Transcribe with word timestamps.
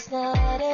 There's 0.00 0.12
not 0.12 0.69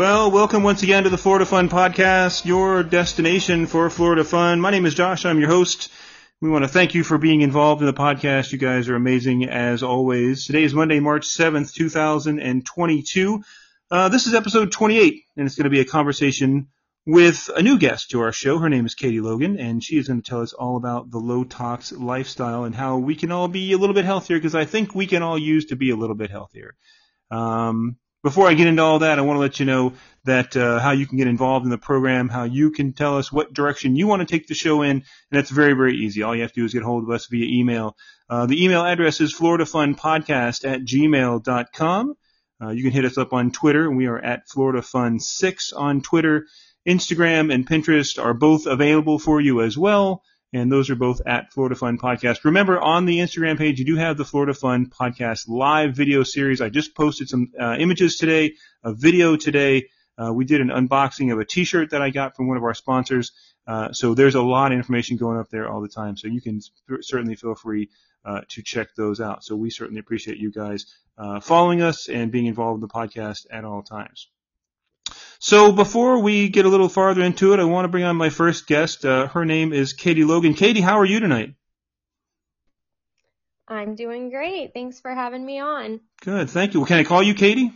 Well, 0.00 0.30
welcome 0.30 0.62
once 0.62 0.82
again 0.82 1.02
to 1.02 1.10
the 1.10 1.18
Florida 1.18 1.44
Fun 1.44 1.68
Podcast, 1.68 2.46
your 2.46 2.82
destination 2.82 3.66
for 3.66 3.90
Florida 3.90 4.24
fun. 4.24 4.58
My 4.58 4.70
name 4.70 4.86
is 4.86 4.94
Josh. 4.94 5.26
I'm 5.26 5.38
your 5.38 5.50
host. 5.50 5.92
We 6.40 6.48
want 6.48 6.64
to 6.64 6.68
thank 6.68 6.94
you 6.94 7.04
for 7.04 7.18
being 7.18 7.42
involved 7.42 7.82
in 7.82 7.86
the 7.86 7.92
podcast. 7.92 8.50
You 8.50 8.56
guys 8.56 8.88
are 8.88 8.96
amazing 8.96 9.44
as 9.50 9.82
always. 9.82 10.46
Today 10.46 10.62
is 10.62 10.72
Monday, 10.72 11.00
March 11.00 11.26
7th, 11.28 11.74
2022. 11.74 13.44
Uh, 13.90 14.08
this 14.08 14.26
is 14.26 14.32
episode 14.32 14.72
28, 14.72 15.22
and 15.36 15.46
it's 15.46 15.56
going 15.56 15.64
to 15.64 15.70
be 15.70 15.80
a 15.80 15.84
conversation 15.84 16.68
with 17.04 17.50
a 17.54 17.60
new 17.60 17.78
guest 17.78 18.08
to 18.12 18.22
our 18.22 18.32
show. 18.32 18.56
Her 18.56 18.70
name 18.70 18.86
is 18.86 18.94
Katie 18.94 19.20
Logan, 19.20 19.58
and 19.58 19.84
she 19.84 19.98
is 19.98 20.08
going 20.08 20.22
to 20.22 20.26
tell 20.30 20.40
us 20.40 20.54
all 20.54 20.78
about 20.78 21.10
the 21.10 21.18
low 21.18 21.44
tox 21.44 21.92
lifestyle 21.92 22.64
and 22.64 22.74
how 22.74 22.96
we 22.96 23.16
can 23.16 23.32
all 23.32 23.48
be 23.48 23.74
a 23.74 23.76
little 23.76 23.94
bit 23.94 24.06
healthier 24.06 24.38
because 24.38 24.54
I 24.54 24.64
think 24.64 24.94
we 24.94 25.06
can 25.06 25.22
all 25.22 25.36
use 25.36 25.66
to 25.66 25.76
be 25.76 25.90
a 25.90 25.96
little 25.96 26.16
bit 26.16 26.30
healthier. 26.30 26.74
Um, 27.30 27.98
before 28.22 28.48
I 28.48 28.54
get 28.54 28.66
into 28.66 28.82
all 28.82 28.98
that, 28.98 29.18
I 29.18 29.22
want 29.22 29.36
to 29.36 29.40
let 29.40 29.60
you 29.60 29.66
know 29.66 29.94
that 30.24 30.56
uh, 30.56 30.78
how 30.78 30.90
you 30.90 31.06
can 31.06 31.16
get 31.16 31.26
involved 31.26 31.64
in 31.64 31.70
the 31.70 31.78
program, 31.78 32.28
how 32.28 32.44
you 32.44 32.70
can 32.70 32.92
tell 32.92 33.16
us 33.16 33.32
what 33.32 33.54
direction 33.54 33.96
you 33.96 34.06
want 34.06 34.20
to 34.20 34.30
take 34.30 34.46
the 34.46 34.54
show 34.54 34.82
in, 34.82 34.90
and 34.90 35.04
that's 35.30 35.50
very, 35.50 35.72
very 35.72 35.96
easy. 35.96 36.22
All 36.22 36.36
you 36.36 36.42
have 36.42 36.52
to 36.52 36.60
do 36.60 36.64
is 36.66 36.74
get 36.74 36.82
hold 36.82 37.04
of 37.04 37.10
us 37.10 37.26
via 37.26 37.46
email. 37.46 37.96
Uh, 38.28 38.46
the 38.46 38.62
email 38.62 38.84
address 38.84 39.20
is 39.20 39.34
floridafunpodcast 39.34 40.70
at 40.70 40.82
gmail.com. 40.82 42.14
Uh, 42.62 42.68
you 42.68 42.82
can 42.82 42.92
hit 42.92 43.06
us 43.06 43.16
up 43.16 43.32
on 43.32 43.50
Twitter. 43.50 43.90
We 43.90 44.06
are 44.06 44.18
at 44.18 44.48
FloridaFun6 44.48 45.72
on 45.74 46.02
Twitter. 46.02 46.46
Instagram 46.86 47.52
and 47.52 47.66
Pinterest 47.66 48.22
are 48.22 48.34
both 48.34 48.66
available 48.66 49.18
for 49.18 49.40
you 49.40 49.62
as 49.62 49.78
well. 49.78 50.22
And 50.52 50.70
those 50.70 50.90
are 50.90 50.96
both 50.96 51.20
at 51.26 51.52
Florida 51.52 51.76
Fun 51.76 51.96
Podcast. 51.96 52.44
Remember, 52.44 52.80
on 52.80 53.04
the 53.06 53.18
Instagram 53.18 53.56
page, 53.56 53.78
you 53.78 53.84
do 53.84 53.96
have 53.96 54.16
the 54.16 54.24
Florida 54.24 54.52
Fun 54.52 54.86
Podcast 54.86 55.48
live 55.48 55.94
video 55.94 56.24
series. 56.24 56.60
I 56.60 56.70
just 56.70 56.96
posted 56.96 57.28
some 57.28 57.52
uh, 57.58 57.76
images 57.78 58.16
today, 58.16 58.54
a 58.82 58.92
video 58.92 59.36
today. 59.36 59.88
Uh, 60.18 60.32
we 60.32 60.44
did 60.44 60.60
an 60.60 60.68
unboxing 60.68 61.32
of 61.32 61.38
a 61.38 61.44
T-shirt 61.44 61.90
that 61.90 62.02
I 62.02 62.10
got 62.10 62.34
from 62.34 62.48
one 62.48 62.56
of 62.56 62.64
our 62.64 62.74
sponsors. 62.74 63.30
Uh, 63.66 63.92
so 63.92 64.14
there's 64.14 64.34
a 64.34 64.42
lot 64.42 64.72
of 64.72 64.76
information 64.76 65.16
going 65.16 65.38
up 65.38 65.48
there 65.50 65.68
all 65.70 65.80
the 65.80 65.88
time. 65.88 66.16
So 66.16 66.26
you 66.26 66.40
can 66.40 66.56
s- 66.56 66.70
certainly 67.02 67.36
feel 67.36 67.54
free 67.54 67.88
uh, 68.24 68.40
to 68.48 68.62
check 68.62 68.88
those 68.96 69.20
out. 69.20 69.44
So 69.44 69.54
we 69.54 69.70
certainly 69.70 70.00
appreciate 70.00 70.38
you 70.38 70.50
guys 70.50 70.84
uh, 71.16 71.38
following 71.38 71.80
us 71.80 72.08
and 72.08 72.32
being 72.32 72.46
involved 72.46 72.78
in 72.78 72.80
the 72.80 72.92
podcast 72.92 73.46
at 73.52 73.64
all 73.64 73.82
times. 73.82 74.28
So 75.42 75.72
before 75.72 76.18
we 76.18 76.50
get 76.50 76.66
a 76.66 76.68
little 76.68 76.90
farther 76.90 77.22
into 77.22 77.54
it, 77.54 77.60
I 77.60 77.64
want 77.64 77.86
to 77.86 77.88
bring 77.88 78.04
on 78.04 78.14
my 78.14 78.28
first 78.28 78.66
guest. 78.66 79.06
Uh, 79.06 79.26
her 79.28 79.46
name 79.46 79.72
is 79.72 79.94
Katie 79.94 80.24
Logan. 80.24 80.52
Katie, 80.52 80.82
how 80.82 80.98
are 80.98 81.04
you 81.04 81.18
tonight? 81.18 81.54
I'm 83.66 83.94
doing 83.94 84.28
great. 84.28 84.74
Thanks 84.74 85.00
for 85.00 85.14
having 85.14 85.44
me 85.44 85.58
on. 85.58 86.00
Good, 86.20 86.50
thank 86.50 86.74
you. 86.74 86.80
Well, 86.80 86.86
can 86.86 86.98
I 86.98 87.04
call 87.04 87.22
you 87.22 87.32
Katie? 87.32 87.72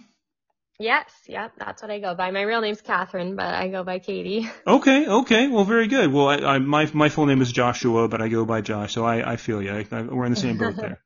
Yes, 0.79 1.11
yep, 1.27 1.53
that's 1.57 1.81
what 1.81 1.91
I 1.91 2.01
go 2.01 2.15
by. 2.15 2.33
My 2.33 2.43
real 2.43 2.61
name's 2.61 2.83
Catherine, 2.83 3.35
but 3.35 3.47
I 3.47 3.69
go 3.69 3.83
by 3.83 3.99
Katie. 3.99 4.51
Okay, 4.67 5.07
okay. 5.07 5.49
Well, 5.49 5.65
very 5.65 5.87
good. 5.87 6.13
Well, 6.13 6.29
I, 6.29 6.37
I, 6.37 6.59
my 6.59 6.91
my 6.93 7.09
full 7.09 7.25
name 7.27 7.41
is 7.41 7.51
Joshua, 7.51 8.09
but 8.09 8.21
I 8.21 8.29
go 8.29 8.45
by 8.45 8.61
Josh, 8.61 8.93
so 8.93 9.07
I, 9.07 9.33
I 9.33 9.37
feel 9.37 9.63
you. 9.63 9.73
I, 9.73 9.87
I, 9.91 10.03
we're 10.03 10.27
in 10.27 10.35
the 10.35 10.41
same 10.41 10.59
boat 10.59 10.77
there. 10.77 11.01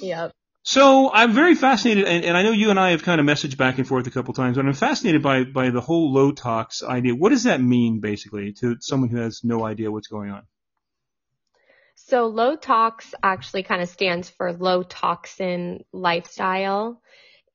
Yep. 0.00 0.32
So 0.62 1.10
I'm 1.10 1.32
very 1.32 1.54
fascinated, 1.54 2.04
and, 2.04 2.24
and 2.24 2.36
I 2.36 2.42
know 2.42 2.50
you 2.50 2.70
and 2.70 2.78
I 2.78 2.90
have 2.90 3.02
kind 3.02 3.20
of 3.20 3.26
messaged 3.26 3.56
back 3.56 3.78
and 3.78 3.88
forth 3.88 4.06
a 4.06 4.10
couple 4.10 4.34
times, 4.34 4.56
but 4.56 4.66
I'm 4.66 4.74
fascinated 4.74 5.22
by 5.22 5.44
by 5.44 5.70
the 5.70 5.80
whole 5.80 6.12
low 6.12 6.32
tox 6.32 6.82
idea. 6.82 7.14
What 7.14 7.30
does 7.30 7.44
that 7.44 7.62
mean, 7.62 8.00
basically, 8.00 8.52
to 8.60 8.76
someone 8.80 9.08
who 9.08 9.16
has 9.16 9.42
no 9.42 9.64
idea 9.64 9.90
what's 9.90 10.08
going 10.08 10.30
on? 10.30 10.42
So 11.94 12.26
low 12.26 12.56
tox 12.56 13.14
actually 13.22 13.62
kind 13.62 13.82
of 13.82 13.88
stands 13.88 14.28
for 14.28 14.52
low 14.52 14.82
toxin 14.82 15.84
lifestyle. 15.92 17.00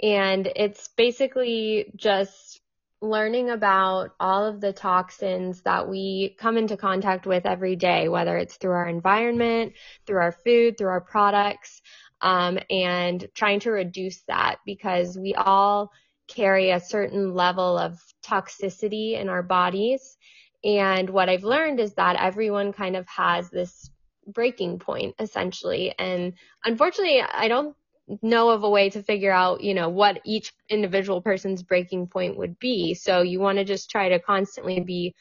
And 0.01 0.51
it's 0.55 0.88
basically 0.89 1.91
just 1.95 2.61
learning 3.01 3.49
about 3.49 4.15
all 4.19 4.45
of 4.45 4.61
the 4.61 4.73
toxins 4.73 5.61
that 5.61 5.88
we 5.88 6.35
come 6.39 6.57
into 6.57 6.77
contact 6.77 7.25
with 7.25 7.45
every 7.45 7.75
day, 7.75 8.07
whether 8.07 8.38
it's 8.38 8.55
through 8.55 8.71
our 8.71 8.88
environment, 8.88 9.73
through 10.05 10.21
our 10.21 10.31
food, 10.31 10.77
through 10.77 10.89
our 10.89 11.01
products, 11.01 11.81
um, 12.21 12.57
and 12.69 13.27
trying 13.33 13.59
to 13.61 13.71
reduce 13.71 14.21
that 14.27 14.57
because 14.65 15.17
we 15.17 15.33
all 15.35 15.91
carry 16.27 16.71
a 16.71 16.79
certain 16.79 17.33
level 17.33 17.77
of 17.77 17.99
toxicity 18.23 19.19
in 19.19 19.29
our 19.29 19.43
bodies. 19.43 20.17
And 20.63 21.09
what 21.09 21.29
I've 21.29 21.43
learned 21.43 21.79
is 21.79 21.93
that 21.95 22.15
everyone 22.19 22.73
kind 22.73 22.95
of 22.95 23.07
has 23.07 23.49
this 23.49 23.89
breaking 24.27 24.79
point 24.79 25.15
essentially. 25.19 25.93
And 25.99 26.33
unfortunately, 26.63 27.21
I 27.21 27.47
don't 27.47 27.75
know 28.21 28.49
of 28.49 28.63
a 28.63 28.69
way 28.69 28.89
to 28.89 29.03
figure 29.03 29.31
out, 29.31 29.61
you 29.61 29.73
know, 29.73 29.89
what 29.89 30.21
each 30.25 30.53
individual 30.69 31.21
person's 31.21 31.63
breaking 31.63 32.07
point 32.07 32.37
would 32.37 32.57
be. 32.59 32.93
So 32.93 33.21
you 33.21 33.39
want 33.39 33.57
to 33.57 33.63
just 33.63 33.89
try 33.89 34.09
to 34.09 34.19
constantly 34.19 34.79
be 34.79 35.15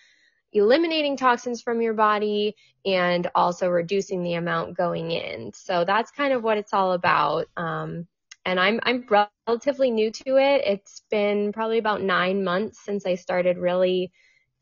eliminating 0.55 1.17
toxins 1.17 1.61
from 1.61 1.83
your 1.83 1.95
body 1.95 2.57
and 2.87 3.29
also 3.35 3.69
reducing 3.69 4.23
the 4.23 4.35
amount 4.35 4.77
going 4.77 5.11
in. 5.11 5.53
So 5.53 5.85
that's 5.85 6.13
kind 6.13 6.33
of 6.33 6.43
what 6.43 6.57
it's 6.57 6.73
all 6.73 6.93
about. 6.93 7.47
Um, 7.57 8.07
and 8.47 8.61
I'm 8.61 8.79
I'm 8.83 9.07
relatively 9.47 9.91
new 9.91 10.11
to 10.11 10.37
it. 10.37 10.63
It's 10.67 11.03
been 11.11 11.53
probably 11.53 11.79
about 11.79 12.03
nine 12.03 12.45
months 12.45 12.79
since 12.85 13.05
I 13.07 13.17
started 13.17 13.59
really 13.59 14.13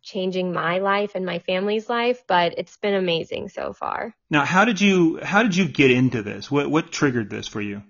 changing 0.02 0.52
my 0.52 0.78
life 0.78 1.12
and 1.14 1.24
my 1.24 1.38
family's 1.38 1.88
life, 1.88 2.24
but 2.26 2.54
it's 2.58 2.76
been 2.76 2.94
amazing 2.94 3.48
so 3.48 3.72
far. 3.72 4.14
Now, 4.30 4.44
how 4.44 4.64
did 4.64 4.80
you 4.80 5.20
how 5.22 5.42
did 5.42 5.56
you 5.56 5.68
get 5.68 5.90
into 5.90 6.22
this? 6.22 6.50
What 6.50 6.70
what 6.70 6.90
triggered 6.90 7.28
this 7.28 7.48
for 7.48 7.60
you? 7.60 7.82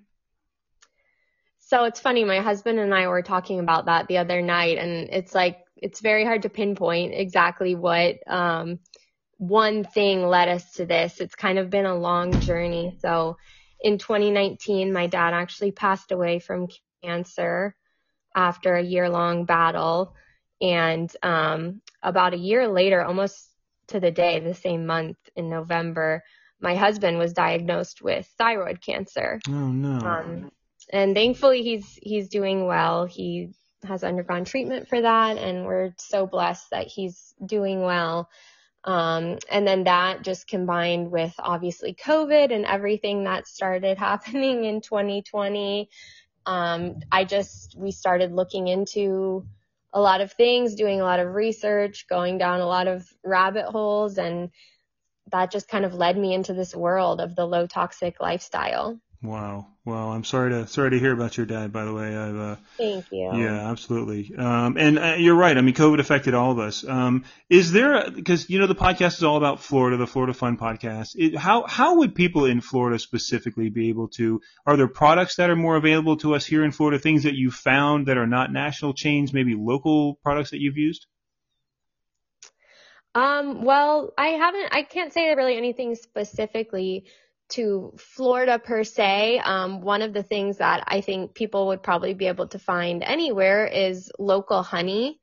So 1.59 1.84
it's 1.84 2.01
funny, 2.01 2.25
my 2.25 2.41
husband 2.41 2.79
and 2.79 2.95
I 2.95 3.07
were 3.07 3.23
talking 3.23 3.59
about 3.59 3.87
that 3.87 4.07
the 4.07 4.19
other 4.19 4.43
night, 4.43 4.77
and 4.77 5.09
it's 5.11 5.34
like 5.34 5.62
it's 5.82 6.00
very 6.00 6.25
hard 6.25 6.43
to 6.43 6.48
pinpoint 6.48 7.12
exactly 7.12 7.75
what 7.75 8.16
um, 8.28 8.78
one 9.38 9.82
thing 9.84 10.25
led 10.25 10.48
us 10.48 10.72
to 10.75 10.87
this. 10.87 11.20
It's 11.20 11.34
kind 11.34 11.59
of 11.59 11.70
been 11.70 11.87
a 11.87 11.94
long 11.94 12.32
journey. 12.41 12.97
So 13.00 13.37
in 13.81 13.98
2019, 13.98 14.92
my 14.92 15.09
dad 15.09 15.34
actually 15.34 15.72
passed 15.72 16.12
away 16.12 16.38
from 16.38 16.69
cancer 17.03 17.75
after 18.34 18.76
a 18.76 18.82
year 18.82 19.09
long 19.09 19.44
battle. 19.44 20.15
And 20.60 21.15
um, 21.25 21.82
about 22.00 22.34
a 22.34 22.38
year 22.38 22.69
later, 22.69 23.03
almost 23.03 23.50
to 23.88 23.98
the 23.98 24.12
day, 24.12 24.38
the 24.38 24.54
same 24.54 24.87
month 24.87 25.16
in 25.34 25.50
November, 25.50 26.22
my 26.60 26.76
husband 26.76 27.19
was 27.19 27.32
diagnosed 27.32 28.03
with 28.03 28.31
thyroid 28.38 28.81
cancer. 28.81 29.41
Oh 29.48 29.72
no. 29.72 29.98
Um, 29.98 30.53
and 30.92 31.16
thankfully 31.16 31.62
he's 31.62 31.98
he's 32.00 32.28
doing 32.28 32.66
well. 32.66 33.06
He 33.06 33.50
has 33.84 34.04
undergone 34.04 34.44
treatment 34.44 34.88
for 34.88 35.00
that 35.00 35.38
and 35.38 35.66
we're 35.66 35.93
so 35.98 36.26
blessed 36.26 36.70
that 36.70 36.87
he's 36.87 37.34
doing 37.44 37.82
well. 37.82 38.28
Um, 38.84 39.38
and 39.50 39.66
then 39.66 39.84
that 39.84 40.22
just 40.22 40.48
combined 40.48 41.10
with 41.10 41.34
obviously 41.38 41.94
COVID 41.94 42.53
and 42.53 42.66
everything 42.66 43.25
that 43.25 43.47
started 43.47 43.98
happening 43.98 44.65
in 44.65 44.81
2020. 44.81 45.89
Um, 46.45 46.97
I 47.10 47.24
just, 47.24 47.77
we 47.78 47.92
started 47.92 48.33
looking 48.33 48.66
into 48.68 49.47
a 49.92 50.01
lot 50.01 50.21
of 50.21 50.33
things, 50.33 50.74
doing 50.74 51.01
a 51.01 51.04
lot 51.04 51.21
of 51.21 51.34
research, 51.34 52.07
going 52.09 52.39
down 52.39 52.60
a 52.60 52.66
lot 52.66 52.89
of 52.89 53.07
rabbit 53.22 53.66
holes, 53.66 54.18
and 54.18 54.51
that 55.30 55.53
just 55.53 55.68
kind 55.68 55.84
of 55.84 55.95
led 55.95 56.16
me 56.16 56.34
into 56.34 56.54
this 56.54 56.74
world 56.74 57.21
of 57.21 57.36
the 57.36 57.47
low 57.47 57.66
toxic 57.66 58.21
lifestyle. 58.21 58.98
Wow. 59.22 59.69
Well, 59.84 60.10
I'm 60.10 60.24
sorry 60.24 60.51
to 60.51 60.66
sorry 60.66 60.91
to 60.91 60.98
hear 60.98 61.13
about 61.13 61.36
your 61.36 61.47
dad. 61.47 61.72
By 61.72 61.84
the 61.84 61.92
way, 61.92 62.16
I've 62.16 62.36
uh, 62.36 62.57
Thank 62.77 63.07
you. 63.13 63.30
yeah, 63.34 63.71
absolutely. 63.71 64.34
Um, 64.36 64.77
and 64.77 64.98
uh, 64.98 65.15
you're 65.16 65.36
right. 65.36 65.57
I 65.57 65.60
mean, 65.60 65.74
COVID 65.74 66.01
affected 66.01 66.34
all 66.34 66.51
of 66.51 66.59
us. 66.59 66.84
Um, 66.86 67.24
is 67.48 67.71
there 67.71 68.10
because 68.10 68.51
you 68.51 68.59
know 68.59 68.66
the 68.66 68.74
podcast 68.74 69.19
is 69.19 69.22
all 69.22 69.36
about 69.36 69.60
Florida, 69.60 69.97
the 69.97 70.09
Florida 70.09 70.34
Fun 70.34 70.57
podcast. 70.57 71.10
It, 71.15 71.36
how 71.36 71.66
how 71.69 71.98
would 71.98 72.16
people 72.16 72.47
in 72.47 72.60
Florida 72.60 72.98
specifically 72.98 73.71
be 73.71 73.91
able 73.91 74.09
to? 74.16 74.41
Are 74.66 74.77
there 74.77 74.89
products 74.89 75.36
that 75.36 75.51
are 75.51 75.57
more 75.57 75.77
available 75.77 76.16
to 76.19 76.34
us 76.34 76.45
here 76.45 76.65
in 76.65 76.72
Florida? 76.72 76.98
Things 76.98 77.22
that 77.22 77.34
you 77.34 77.53
found 77.53 78.07
that 78.07 78.19
are 78.19 78.27
not 78.27 78.53
national 78.53 78.95
chains, 78.95 79.33
maybe 79.33 79.54
local 79.57 80.16
products 80.24 80.51
that 80.51 80.60
you've 80.60 80.78
used? 80.78 81.07
Um, 83.15 83.63
well, 83.63 84.13
I 84.16 84.28
haven't, 84.28 84.69
I 84.72 84.83
can't 84.84 85.13
say 85.13 85.34
really 85.34 85.57
anything 85.57 85.95
specifically 85.97 87.04
to 87.53 87.93
Florida 87.99 88.59
per 88.59 88.84
se. 88.84 89.39
Um, 89.39 89.81
one 89.81 90.03
of 90.03 90.13
the 90.13 90.22
things 90.22 90.59
that 90.59 90.84
I 90.87 91.01
think 91.01 91.34
people 91.34 91.69
would 91.69 91.83
probably 91.83 92.15
be 92.15 92.27
able 92.27 92.49
to 92.49 92.59
find 92.59 93.03
anywhere 93.03 93.66
is 93.66 94.10
local 94.19 94.63
honey. 94.63 95.19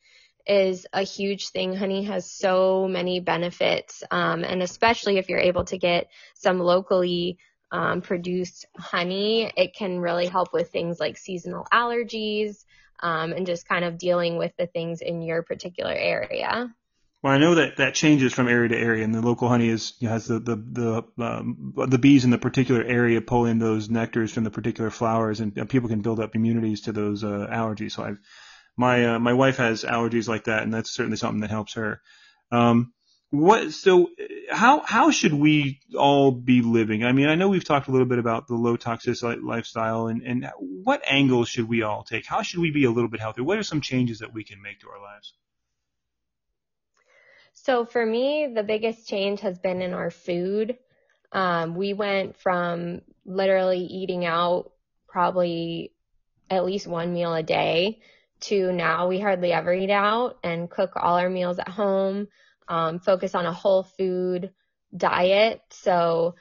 is 0.48 0.88
a 0.94 1.04
huge 1.04 1.50
thing. 1.50 1.76
Honey 1.76 2.04
has 2.06 2.31
so 2.31 2.88
many 2.88 3.20
benefits, 3.20 4.04
um, 4.10 4.44
and 4.44 4.64
especially 4.64 5.18
if 5.18 5.30
you're 5.30 5.38
able 5.40 5.66
to 5.66 5.78
get 5.78 6.08
some 6.34 6.60
locally 6.60 7.38
um, 7.72 8.02
produced 8.02 8.66
honey, 8.78 9.52
it 9.56 9.75
can 9.75 10.00
really 10.00 10.28
help 10.28 10.54
with 10.54 10.72
things 10.72 11.00
like 11.00 11.18
seasonal 11.18 11.68
allergies 11.72 12.66
um, 13.02 13.32
and 13.32 13.46
just 13.46 13.68
kind 13.68 13.86
of 13.86 13.98
dealing 13.98 14.38
with 14.38 14.52
the 14.58 14.68
things 14.68 15.02
in 15.02 15.22
your 15.22 15.44
particular 15.44 15.94
area. 15.94 16.74
Well, 17.21 17.33
I 17.33 17.38
know 17.38 17.56
that 17.56 17.77
that 17.77 17.95
changes 17.95 18.33
from 18.33 18.48
area 18.48 18.69
to 18.69 18.77
area, 18.77 19.04
and 19.04 19.13
the 19.13 19.21
local 19.21 19.50
honey 19.50 19.68
is 19.68 19.94
you 20.00 20.07
know, 20.07 20.13
has 20.13 20.27
the 20.27 20.39
the 20.39 20.56
the, 20.56 21.24
um, 21.24 21.74
the 21.75 21.98
bees 21.98 22.24
in 22.24 22.31
the 22.31 22.38
particular 22.38 22.81
area 22.81 23.19
pull 23.19 23.45
in 23.45 23.60
those 23.60 23.89
nectars 23.89 24.31
from 24.31 24.45
the 24.45 24.51
particular 24.51 24.89
flowers, 24.89 25.42
and, 25.42 25.57
and 25.57 25.69
people 25.69 25.89
can 25.89 26.01
build 26.01 26.21
up 26.21 26.36
immunities 26.36 26.81
to 26.81 26.94
those 26.94 27.25
uh, 27.25 27.48
allergies. 27.51 27.92
So 27.92 28.04
I've 28.04 28.19
my 28.77 29.16
uh, 29.16 29.19
my 29.19 29.33
wife 29.33 29.57
has 29.57 29.83
allergies 29.83 30.30
like 30.30 30.45
that, 30.45 30.63
and 30.63 30.74
that's 30.74 30.92
certainly 30.92 31.18
something 31.18 31.42
that 31.42 31.50
helps 31.50 31.74
her. 31.74 32.01
Um, 32.54 32.94
what 33.31 33.74
so 33.74 34.10
how 34.50 34.80
how 34.80 35.12
should 35.12 35.33
we 35.33 35.81
all 35.98 36.31
be 36.31 36.62
living? 36.62 37.04
I 37.04 37.12
mean, 37.12 37.27
I 37.27 37.36
know 37.36 37.50
we've 37.50 37.65
talked 37.65 37.89
a 37.89 37.92
little 37.92 38.07
bit 38.07 38.19
about 38.19 38.48
the 38.48 38.56
low 38.56 38.77
toxicity 38.77 39.44
lifestyle, 39.44 40.07
and 40.07 40.22
and 40.24 40.50
what 40.57 41.04
angles 41.06 41.50
should 41.50 41.68
we 41.68 41.81
all 41.81 42.04
take? 42.04 42.25
How 42.25 42.44
should 42.44 42.62
we 42.62 42.72
be 42.72 42.86
a 42.86 42.92
little 42.92 43.10
bit 43.10 43.19
healthier? 43.19 43.44
What 43.44 43.57
are 43.57 43.63
some 43.63 43.81
changes 43.81 44.19
that 44.19 44.33
we 44.33 44.45
can 44.45 44.62
make 44.62 44.80
to 44.80 44.89
our 44.89 45.01
lives? 45.01 45.33
So 47.69 47.86
for 47.86 48.04
me, 48.04 48.48
the 48.51 48.63
biggest 48.63 49.07
change 49.07 49.42
has 49.42 49.60
been 49.60 49.83
in 49.83 49.94
our 49.94 50.10
food. 50.10 50.80
Um, 51.31 51.75
we 51.75 51.94
went 51.94 52.36
from 52.36 53.01
literally 53.27 53.81
eating 53.81 54.25
out 54.25 54.71
probably 55.07 55.94
at 56.50 56.66
least 56.66 56.88
one 56.88 57.13
meal 57.13 57.31
a 57.31 57.44
day 57.44 58.00
to 58.39 58.71
now 58.71 59.07
we 59.07 59.19
hardly 59.19 59.54
ever 59.54 59.71
eat 59.71 59.92
out 59.92 60.39
and 60.44 60.68
cook 60.68 60.94
all 60.95 61.19
our 61.19 61.30
meals 61.30 61.60
at 61.60 61.68
home, 61.69 62.27
um, 62.68 62.98
focus 62.98 63.36
on 63.36 63.45
a 63.45 63.54
whole 63.54 63.83
food 63.83 64.51
diet. 64.98 65.62
So 65.69 66.33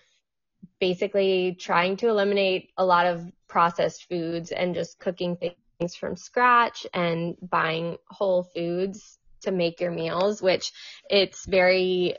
basically 0.80 1.58
trying 1.60 1.98
to 1.98 2.08
eliminate 2.08 2.70
a 2.78 2.86
lot 2.86 3.04
of 3.04 3.30
processed 3.48 4.08
foods 4.08 4.50
and 4.50 4.74
just 4.74 4.98
cooking 4.98 5.36
things 5.36 5.94
from 5.94 6.16
scratch 6.16 6.86
and 6.94 7.36
buying 7.42 7.98
whole 8.08 8.44
foods 8.44 9.17
to 9.42 9.50
make 9.50 9.80
your 9.80 9.90
meals, 9.90 10.42
which 10.42 10.72
it's 11.10 11.46
very 11.46 12.16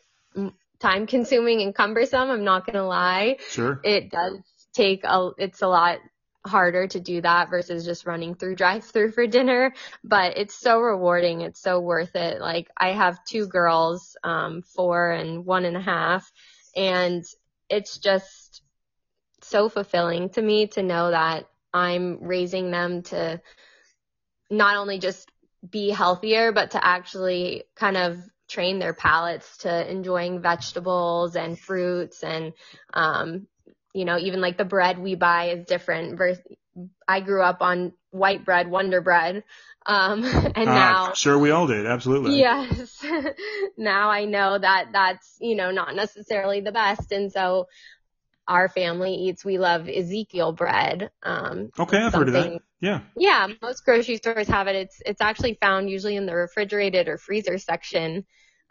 time 0.79 1.07
consuming 1.07 1.61
and 1.61 1.75
cumbersome. 1.75 2.29
I'm 2.29 2.43
not 2.43 2.65
going 2.65 2.75
to 2.75 2.85
lie. 2.85 3.37
Sure. 3.49 3.79
It 3.83 4.11
does 4.11 4.39
take 4.73 5.03
a, 5.03 5.31
it's 5.37 5.61
a 5.61 5.67
lot 5.67 5.99
harder 6.45 6.87
to 6.87 6.99
do 6.99 7.21
that 7.21 7.49
versus 7.49 7.85
just 7.85 8.05
running 8.05 8.33
through 8.33 8.55
drive 8.55 8.83
through 8.85 9.11
for 9.11 9.27
dinner, 9.27 9.73
but 10.03 10.37
it's 10.37 10.55
so 10.55 10.79
rewarding. 10.79 11.41
It's 11.41 11.61
so 11.61 11.79
worth 11.79 12.15
it. 12.15 12.39
Like 12.39 12.69
I 12.77 12.89
have 12.89 13.23
two 13.25 13.47
girls, 13.47 14.15
um, 14.23 14.61
four 14.61 15.11
and 15.11 15.45
one 15.45 15.65
and 15.65 15.75
a 15.77 15.81
half, 15.81 16.31
and 16.75 17.23
it's 17.69 17.97
just 17.97 18.61
so 19.41 19.69
fulfilling 19.69 20.29
to 20.29 20.41
me 20.41 20.67
to 20.67 20.83
know 20.83 21.11
that 21.11 21.49
I'm 21.73 22.19
raising 22.21 22.71
them 22.71 23.03
to 23.03 23.41
not 24.49 24.77
only 24.77 24.99
just 24.99 25.28
be 25.67 25.89
healthier, 25.89 26.51
but 26.51 26.71
to 26.71 26.85
actually 26.85 27.63
kind 27.75 27.97
of 27.97 28.17
train 28.47 28.79
their 28.79 28.93
palates 28.93 29.57
to 29.59 29.91
enjoying 29.91 30.41
vegetables 30.41 31.35
and 31.35 31.59
fruits 31.59 32.23
and, 32.23 32.53
um, 32.93 33.47
you 33.93 34.05
know, 34.05 34.17
even 34.17 34.41
like 34.41 34.57
the 34.57 34.65
bread 34.65 34.99
we 34.99 35.15
buy 35.15 35.49
is 35.49 35.65
different 35.65 36.17
versus 36.17 36.43
I 37.07 37.21
grew 37.21 37.41
up 37.41 37.61
on 37.61 37.93
white 38.11 38.45
bread, 38.45 38.69
Wonder 38.69 39.01
Bread. 39.01 39.43
Um, 39.85 40.23
and 40.23 40.57
uh, 40.57 40.63
now. 40.63 41.13
Sure, 41.13 41.37
we 41.37 41.51
all 41.51 41.67
did. 41.67 41.85
Absolutely. 41.85 42.39
Yes. 42.39 43.03
now 43.77 44.09
I 44.09 44.25
know 44.25 44.57
that 44.57 44.89
that's, 44.93 45.37
you 45.39 45.55
know, 45.55 45.71
not 45.71 45.95
necessarily 45.95 46.61
the 46.61 46.71
best. 46.71 47.11
And 47.11 47.31
so 47.31 47.67
our 48.49 48.67
family 48.67 49.13
eats, 49.13 49.45
we 49.45 49.59
love 49.59 49.87
Ezekiel 49.87 50.51
bread. 50.51 51.11
Um, 51.23 51.69
okay, 51.79 51.99
I've 51.99 52.13
heard 52.13 52.27
of 52.27 52.33
that. 52.33 52.59
Yeah. 52.81 53.01
Yeah, 53.15 53.47
most 53.61 53.85
grocery 53.85 54.17
stores 54.17 54.47
have 54.47 54.67
it. 54.67 54.75
It's 54.75 55.01
it's 55.05 55.21
actually 55.21 55.57
found 55.61 55.89
usually 55.89 56.15
in 56.15 56.25
the 56.25 56.35
refrigerated 56.35 57.07
or 57.07 57.17
freezer 57.17 57.57
section, 57.57 58.25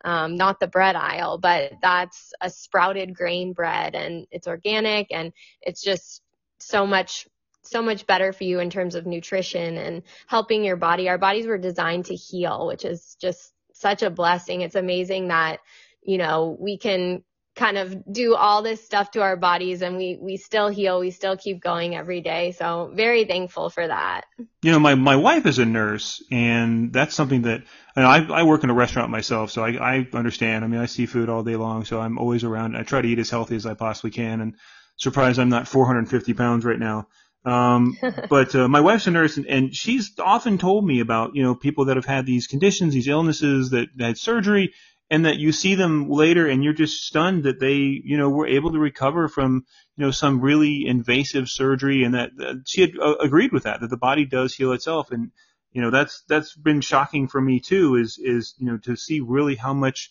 um, 0.05 0.37
not 0.37 0.59
the 0.59 0.67
bread 0.67 0.97
aisle, 0.97 1.39
but 1.39 1.73
that's 1.81 2.33
a 2.41 2.51
sprouted 2.51 3.15
grain 3.15 3.53
bread 3.53 3.95
and 3.95 4.27
it's 4.31 4.49
organic 4.49 5.09
and 5.13 5.33
it's 5.63 5.83
just 5.83 6.23
so 6.59 6.87
much 6.87 7.29
so 7.63 7.83
much 7.83 8.07
better 8.07 8.33
for 8.33 8.45
you 8.45 8.61
in 8.61 8.71
terms 8.71 8.95
of 8.95 9.07
nutrition 9.07 9.77
and 9.77 10.03
helping 10.27 10.65
your 10.65 10.77
body. 10.77 11.09
Our 11.09 11.19
bodies 11.19 11.47
were 11.47 11.59
designed 11.59 12.07
to 12.07 12.15
heal, 12.15 12.67
which 12.67 12.85
is 12.85 13.17
just 13.21 13.53
such 13.75 14.03
a 14.03 14.11
blessing. 14.11 14.63
It's 14.63 14.75
amazing 14.75 15.29
that, 15.29 15.61
you 16.03 16.19
know, 16.19 16.57
we 16.59 16.79
can 16.79 17.23
kind 17.59 17.77
of 17.77 18.11
do 18.11 18.35
all 18.37 18.63
this 18.63 18.85
stuff 18.85 19.11
to 19.11 19.21
our 19.21 19.37
bodies 19.37 19.83
and 19.83 19.97
we, 19.97 20.17
we 20.21 20.37
still 20.37 20.69
heal. 20.69 21.01
We 21.01 21.11
still 21.11 21.37
keep 21.37 21.61
going 21.61 21.97
every 21.97 22.21
day. 22.21 22.53
So 22.53 22.91
very 22.95 23.25
thankful 23.25 23.69
for 23.69 23.87
that. 23.87 24.23
You 24.63 24.73
know, 24.73 24.79
my, 24.79 24.95
my 24.95 25.17
wife 25.17 25.45
is 25.45 25.59
a 25.59 25.67
nurse 25.67 26.23
and 26.31 26.93
that's 26.93 27.15
something 27.15 27.43
that, 27.43 27.61
you 27.97 28.03
know, 28.03 28.09
I, 28.09 28.25
I 28.31 28.43
work 28.45 28.63
in 28.63 28.71
a 28.71 28.75
restaurant 28.75 29.11
myself, 29.11 29.51
so 29.51 29.65
I, 29.65 29.97
I 29.97 30.09
understand. 30.13 30.65
I 30.65 30.69
mean, 30.69 30.81
I 30.81 30.87
see 30.87 31.07
food 31.07 31.29
all 31.29 31.43
day 31.43 31.57
long, 31.57 31.85
so 31.85 32.01
I'm 32.01 32.17
always 32.17 32.45
around. 32.45 32.77
I 32.77 32.85
try 32.85 33.03
to 33.03 33.09
eat 33.09 33.19
as 33.19 33.31
healthy 33.31 33.57
as 33.57 33.67
I 33.67 33.75
possibly 33.75 34.13
can 34.13 34.41
and 34.41 34.55
surprised 34.97 35.41
I'm 35.41 35.49
not 35.49 35.67
450 35.67 36.35
pounds 36.35 36.65
right 36.65 36.79
now. 36.79 37.09
Um, 37.45 37.97
but 38.31 38.55
uh, 38.55 38.69
my 38.69 38.81
wife's 38.81 39.07
a 39.07 39.11
nurse, 39.11 39.37
and, 39.37 39.47
and 39.47 39.75
she's 39.75 40.13
often 40.19 40.59
told 40.59 40.87
me 40.87 41.01
about 41.01 41.35
you 41.35 41.43
know 41.43 41.55
people 41.55 41.87
that 41.87 41.97
have 41.97 42.05
had 42.05 42.27
these 42.27 42.47
conditions, 42.47 42.95
these 42.95 43.09
illnesses 43.09 43.71
that, 43.71 43.89
that 43.97 44.07
had 44.07 44.19
surgery, 44.19 44.75
and 45.11 45.25
that 45.25 45.39
you 45.39 45.53
see 45.53 45.75
them 45.75 46.11
later 46.11 46.47
and 46.47 46.63
you're 46.63 46.73
just 46.73 47.03
stunned 47.03 47.45
that 47.45 47.61
they, 47.61 47.77
you 47.77 48.19
know, 48.19 48.29
were 48.29 48.47
able 48.47 48.73
to 48.73 48.79
recover 48.79 49.29
from, 49.29 49.65
you 49.97 50.05
know, 50.05 50.11
some 50.11 50.41
really 50.41 50.87
invasive 50.87 51.49
surgery 51.49 52.05
and 52.05 52.15
that, 52.15 52.31
she 52.67 52.83
had 52.83 52.91
uh, 53.01 53.15
agreed 53.17 53.53
with 53.53 53.63
that, 53.63 53.81
that 53.81 53.89
the 53.89 53.97
body 53.97 54.27
does 54.27 54.55
heal 54.55 54.73
itself. 54.73 55.11
And, 55.11 55.31
you 55.73 55.81
know, 55.81 55.91
that's, 55.91 56.23
that's 56.29 56.55
been 56.55 56.83
shocking 56.83 57.29
for 57.29 57.41
me 57.41 57.61
too, 57.61 57.97
is, 57.97 58.19
is, 58.23 58.55
you 58.59 58.67
know, 58.67 58.77
to 58.79 58.97
see 58.97 59.21
really 59.21 59.55
how 59.55 59.73
much 59.73 60.11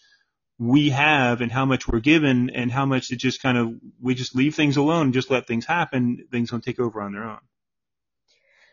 we 0.58 0.90
have 0.90 1.42
and 1.42 1.52
how 1.52 1.66
much 1.66 1.88
we're 1.88 2.00
given 2.00 2.50
and 2.50 2.72
how 2.72 2.88
much 2.88 3.12
it 3.12 3.18
just 3.18 3.42
kind 3.42 3.58
of, 3.58 3.74
we 4.02 4.16
just 4.16 4.36
leave 4.36 4.56
things 4.56 4.78
alone, 4.78 5.14
just 5.14 5.30
let 5.30 5.46
things 5.46 5.66
happen. 5.66 6.26
Things 6.32 6.50
don't 6.50 6.64
take 6.64 6.80
over 6.80 7.02
on 7.02 7.14
their 7.14 7.26
own. 7.26 7.40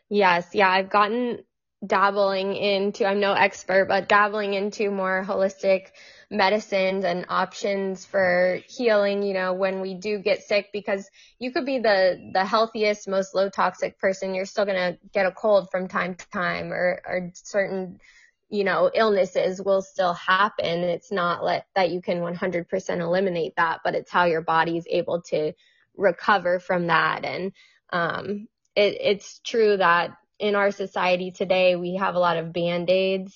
Yes. 0.09 0.49
Yeah. 0.55 0.71
I've 0.71 0.89
gotten 0.89 1.45
dabbling 1.87 2.55
into, 2.55 3.05
I'm 3.07 3.21
no 3.21 3.33
expert, 3.33 3.87
but 3.87 4.09
dabbling 4.09 4.55
into 4.55 4.91
more 4.91 5.25
holistic 5.27 5.89
medicines 6.31 7.05
and 7.05 7.27
options 7.29 8.05
for 8.05 8.61
healing, 8.69 9.23
you 9.23 9.35
know, 9.35 9.53
when 9.53 9.81
we 9.81 9.95
do 9.95 10.19
get 10.19 10.43
sick 10.43 10.71
because 10.73 11.09
you 11.39 11.53
could 11.53 11.67
be 11.67 11.79
the, 11.79 12.31
the 12.33 12.45
healthiest, 12.45 13.09
most 13.09 13.35
low 13.35 13.49
toxic 13.49 13.99
person. 13.99 14.35
You're 14.35 14.47
still 14.47 14.65
going 14.65 14.95
to 14.95 14.99
get 15.13 15.27
a 15.27 15.33
cold 15.33 15.71
from 15.71 15.89
time 15.89 16.15
to 16.15 16.31
time 16.31 16.73
or, 16.73 17.01
or 17.07 17.31
certain, 17.35 18.01
you 18.49 18.65
know, 18.65 18.91
illnesses 18.95 19.61
will 19.61 19.83
still 19.83 20.15
happen. 20.15 20.81
It's 20.81 21.13
not 21.13 21.45
let, 21.45 21.67
that 21.75 21.91
you 21.91 22.01
can 22.01 22.19
100% 22.21 23.01
eliminate 23.01 23.57
that, 23.57 23.81
but 23.85 23.95
it's 23.95 24.11
how 24.11 24.25
your 24.25 24.43
body 24.43 24.77
is 24.77 24.87
able 24.89 25.23
to 25.23 25.53
recover 25.97 26.59
from 26.59 26.89
that. 26.89 27.25
And, 27.25 27.53
um, 27.93 28.49
it, 28.75 28.99
it's 29.01 29.41
true 29.45 29.77
that 29.77 30.17
in 30.39 30.55
our 30.55 30.71
society 30.71 31.31
today, 31.31 31.77
we 31.77 31.97
have 31.97 32.15
a 32.15 32.19
lot 32.19 32.37
of 32.37 32.53
band-aids, 32.53 33.35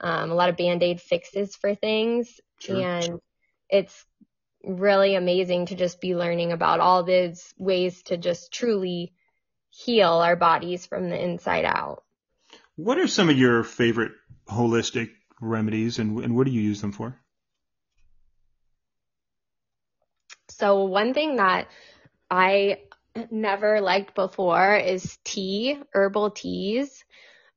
um, 0.00 0.30
a 0.30 0.34
lot 0.34 0.48
of 0.48 0.56
band-aid 0.56 1.00
fixes 1.00 1.56
for 1.56 1.74
things. 1.74 2.40
Sure. 2.60 2.80
And 2.80 3.20
it's 3.68 4.04
really 4.64 5.14
amazing 5.14 5.66
to 5.66 5.74
just 5.74 6.00
be 6.00 6.14
learning 6.14 6.52
about 6.52 6.80
all 6.80 7.02
these 7.02 7.54
ways 7.58 8.02
to 8.04 8.16
just 8.16 8.52
truly 8.52 9.12
heal 9.70 10.08
our 10.08 10.36
bodies 10.36 10.86
from 10.86 11.10
the 11.10 11.22
inside 11.22 11.64
out. 11.64 12.02
What 12.76 12.98
are 12.98 13.08
some 13.08 13.28
of 13.28 13.36
your 13.36 13.64
favorite 13.64 14.12
holistic 14.48 15.10
remedies 15.40 15.98
and, 15.98 16.18
and 16.24 16.36
what 16.36 16.46
do 16.46 16.52
you 16.52 16.60
use 16.60 16.80
them 16.80 16.92
for? 16.92 17.16
So 20.48 20.84
one 20.84 21.14
thing 21.14 21.36
that 21.36 21.68
I 22.30 22.78
never 23.30 23.80
liked 23.80 24.14
before 24.14 24.76
is 24.76 25.18
tea, 25.24 25.78
herbal 25.92 26.30
teas. 26.30 27.04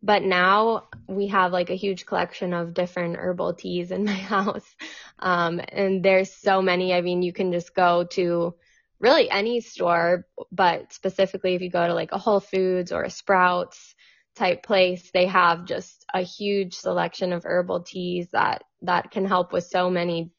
But 0.03 0.23
now 0.23 0.87
we 1.07 1.27
have 1.27 1.51
like 1.51 1.69
a 1.69 1.75
huge 1.75 2.05
collection 2.05 2.53
of 2.53 2.73
different 2.73 3.17
herbal 3.17 3.53
teas 3.53 3.91
in 3.91 4.03
my 4.05 4.13
house. 4.13 4.75
Um, 5.19 5.61
and 5.69 6.03
there's 6.03 6.33
so 6.33 6.61
many. 6.61 6.93
I 6.93 7.01
mean, 7.01 7.21
you 7.21 7.33
can 7.33 7.51
just 7.51 7.75
go 7.75 8.05
to 8.11 8.55
really 8.99 9.29
any 9.29 9.61
store, 9.61 10.25
but 10.51 10.93
specifically 10.93 11.55
if 11.55 11.61
you 11.61 11.69
go 11.69 11.87
to 11.87 11.93
like 11.93 12.11
a 12.11 12.17
Whole 12.19 12.39
Foods 12.39 12.91
or 12.91 13.03
a 13.03 13.09
Sprouts 13.09 13.95
type 14.35 14.63
place, 14.63 15.11
they 15.13 15.25
have 15.25 15.65
just 15.65 16.05
a 16.13 16.21
huge 16.21 16.75
selection 16.75 17.33
of 17.33 17.43
herbal 17.43 17.81
teas 17.81 18.27
that, 18.31 18.63
that 18.83 19.11
can 19.11 19.25
help 19.25 19.53
with 19.53 19.65
so 19.65 19.89
many 19.89 20.31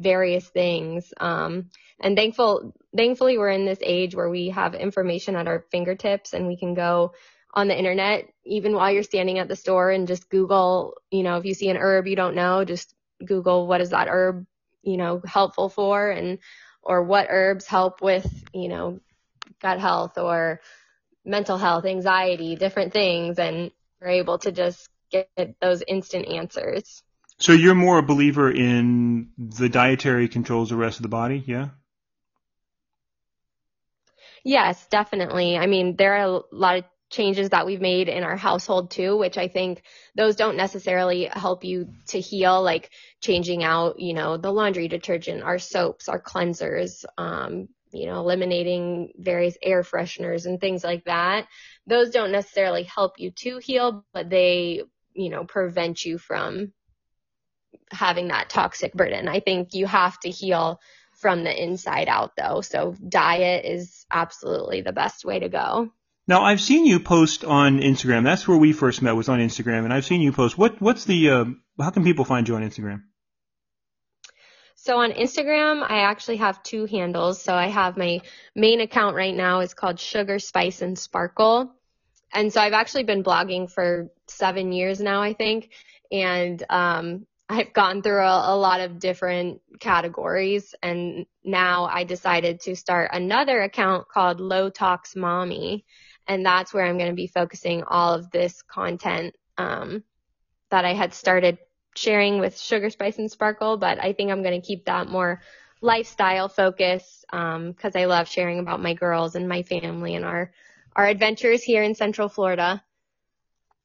various 0.00 0.48
things. 0.48 1.12
Um, 1.20 1.70
and 2.00 2.16
thankful, 2.16 2.74
thankfully 2.96 3.38
we're 3.38 3.50
in 3.50 3.66
this 3.66 3.78
age 3.82 4.14
where 4.14 4.30
we 4.30 4.48
have 4.48 4.74
information 4.74 5.36
at 5.36 5.46
our 5.46 5.64
fingertips 5.70 6.32
and 6.32 6.46
we 6.46 6.56
can 6.56 6.74
go 6.74 7.12
on 7.52 7.68
the 7.68 7.78
internet, 7.78 8.32
even 8.44 8.74
while 8.74 8.90
you're 8.90 9.02
standing 9.02 9.38
at 9.38 9.48
the 9.48 9.56
store 9.56 9.90
and 9.90 10.08
just 10.08 10.30
Google, 10.30 10.94
you 11.10 11.22
know, 11.22 11.36
if 11.36 11.44
you 11.44 11.54
see 11.54 11.68
an 11.68 11.76
herb 11.76 12.06
you 12.06 12.16
don't 12.16 12.36
know, 12.36 12.64
just 12.64 12.94
Google 13.24 13.66
what 13.66 13.80
is 13.80 13.90
that 13.90 14.08
herb, 14.08 14.46
you 14.82 14.96
know, 14.96 15.20
helpful 15.24 15.68
for 15.68 16.10
and, 16.10 16.38
or 16.82 17.02
what 17.02 17.26
herbs 17.28 17.66
help 17.66 18.00
with, 18.00 18.26
you 18.54 18.68
know, 18.68 19.00
gut 19.60 19.80
health 19.80 20.16
or 20.16 20.60
mental 21.24 21.58
health, 21.58 21.84
anxiety, 21.84 22.56
different 22.56 22.92
things. 22.92 23.38
And 23.38 23.70
we're 24.00 24.08
able 24.08 24.38
to 24.38 24.52
just 24.52 24.88
get 25.10 25.28
those 25.60 25.82
instant 25.86 26.26
answers. 26.28 27.02
So 27.40 27.52
you're 27.52 27.74
more 27.74 27.98
a 27.98 28.02
believer 28.02 28.50
in 28.50 29.30
the 29.38 29.70
dietary 29.70 30.28
controls 30.28 30.68
the 30.68 30.76
rest 30.76 30.98
of 30.98 31.02
the 31.02 31.08
body, 31.08 31.42
yeah? 31.46 31.70
Yes, 34.44 34.86
definitely. 34.88 35.56
I 35.56 35.66
mean, 35.66 35.96
there 35.96 36.16
are 36.16 36.38
a 36.38 36.40
lot 36.52 36.76
of 36.76 36.84
changes 37.08 37.48
that 37.48 37.64
we've 37.64 37.80
made 37.80 38.08
in 38.08 38.24
our 38.24 38.36
household 38.36 38.90
too, 38.90 39.16
which 39.16 39.38
I 39.38 39.48
think 39.48 39.82
those 40.14 40.36
don't 40.36 40.56
necessarily 40.56 41.30
help 41.32 41.64
you 41.64 41.88
to 42.08 42.20
heal, 42.20 42.62
like 42.62 42.90
changing 43.22 43.64
out, 43.64 43.98
you 43.98 44.12
know, 44.12 44.36
the 44.36 44.52
laundry 44.52 44.88
detergent, 44.88 45.42
our 45.42 45.58
soaps, 45.58 46.10
our 46.10 46.20
cleansers, 46.20 47.04
um, 47.16 47.68
you 47.90 48.04
know, 48.06 48.20
eliminating 48.20 49.12
various 49.16 49.56
air 49.62 49.82
fresheners 49.82 50.44
and 50.44 50.60
things 50.60 50.84
like 50.84 51.04
that. 51.04 51.46
Those 51.86 52.10
don't 52.10 52.32
necessarily 52.32 52.82
help 52.82 53.18
you 53.18 53.30
to 53.30 53.58
heal, 53.58 54.04
but 54.12 54.28
they, 54.28 54.82
you 55.14 55.30
know, 55.30 55.44
prevent 55.44 56.04
you 56.04 56.18
from 56.18 56.72
having 57.90 58.28
that 58.28 58.48
toxic 58.48 58.92
burden. 58.92 59.28
I 59.28 59.40
think 59.40 59.74
you 59.74 59.86
have 59.86 60.18
to 60.20 60.30
heal 60.30 60.80
from 61.14 61.44
the 61.44 61.62
inside 61.62 62.08
out 62.08 62.32
though. 62.36 62.60
So 62.62 62.94
diet 63.06 63.64
is 63.64 64.06
absolutely 64.10 64.80
the 64.80 64.92
best 64.92 65.24
way 65.24 65.38
to 65.40 65.48
go. 65.48 65.90
Now 66.26 66.42
I've 66.42 66.60
seen 66.60 66.86
you 66.86 67.00
post 67.00 67.44
on 67.44 67.80
Instagram. 67.80 68.24
That's 68.24 68.46
where 68.46 68.56
we 68.56 68.72
first 68.72 69.02
met 69.02 69.16
was 69.16 69.28
on 69.28 69.40
Instagram, 69.40 69.84
and 69.84 69.92
I've 69.92 70.04
seen 70.04 70.20
you 70.20 70.32
post. 70.32 70.56
What 70.56 70.80
what's 70.80 71.04
the 71.04 71.30
uh, 71.30 71.44
how 71.78 71.90
can 71.90 72.04
people 72.04 72.24
find 72.24 72.48
you 72.48 72.54
on 72.54 72.62
Instagram? 72.62 73.02
So 74.76 74.98
on 75.00 75.12
Instagram, 75.12 75.82
I 75.82 76.00
actually 76.04 76.38
have 76.38 76.62
two 76.62 76.86
handles. 76.86 77.42
So 77.42 77.52
I 77.52 77.66
have 77.66 77.98
my 77.98 78.22
main 78.54 78.80
account 78.80 79.14
right 79.14 79.34
now 79.34 79.60
is 79.60 79.74
called 79.74 80.00
Sugar 80.00 80.38
Spice 80.38 80.80
and 80.80 80.98
Sparkle. 80.98 81.74
And 82.32 82.50
so 82.50 82.62
I've 82.62 82.72
actually 82.72 83.04
been 83.04 83.22
blogging 83.22 83.70
for 83.70 84.08
seven 84.26 84.72
years 84.72 84.98
now, 84.98 85.20
I 85.20 85.34
think. 85.34 85.70
And 86.10 86.64
um, 86.70 87.26
I've 87.50 87.72
gone 87.72 88.00
through 88.00 88.20
a, 88.20 88.54
a, 88.54 88.56
lot 88.56 88.80
of 88.80 89.00
different 89.00 89.60
categories 89.80 90.72
and 90.84 91.26
now 91.42 91.86
I 91.86 92.04
decided 92.04 92.60
to 92.60 92.76
start 92.76 93.10
another 93.12 93.60
account 93.62 94.06
called 94.06 94.38
Low 94.38 94.70
Tox 94.70 95.16
Mommy. 95.16 95.84
And 96.28 96.46
that's 96.46 96.72
where 96.72 96.84
I'm 96.86 96.96
going 96.96 97.10
to 97.10 97.16
be 97.16 97.26
focusing 97.26 97.82
all 97.82 98.14
of 98.14 98.30
this 98.30 98.62
content, 98.62 99.34
um, 99.58 100.04
that 100.70 100.84
I 100.84 100.94
had 100.94 101.12
started 101.12 101.58
sharing 101.96 102.38
with 102.38 102.56
Sugar 102.56 102.88
Spice 102.88 103.18
and 103.18 103.28
Sparkle, 103.28 103.76
but 103.78 103.98
I 103.98 104.12
think 104.12 104.30
I'm 104.30 104.44
going 104.44 104.60
to 104.60 104.64
keep 104.64 104.84
that 104.84 105.08
more 105.08 105.42
lifestyle 105.80 106.48
focus, 106.48 107.24
um, 107.32 107.74
cause 107.74 107.96
I 107.96 108.04
love 108.04 108.28
sharing 108.28 108.60
about 108.60 108.80
my 108.80 108.94
girls 108.94 109.34
and 109.34 109.48
my 109.48 109.64
family 109.64 110.14
and 110.14 110.24
our, 110.24 110.52
our 110.94 111.06
adventures 111.06 111.64
here 111.64 111.82
in 111.82 111.96
Central 111.96 112.28
Florida. 112.28 112.80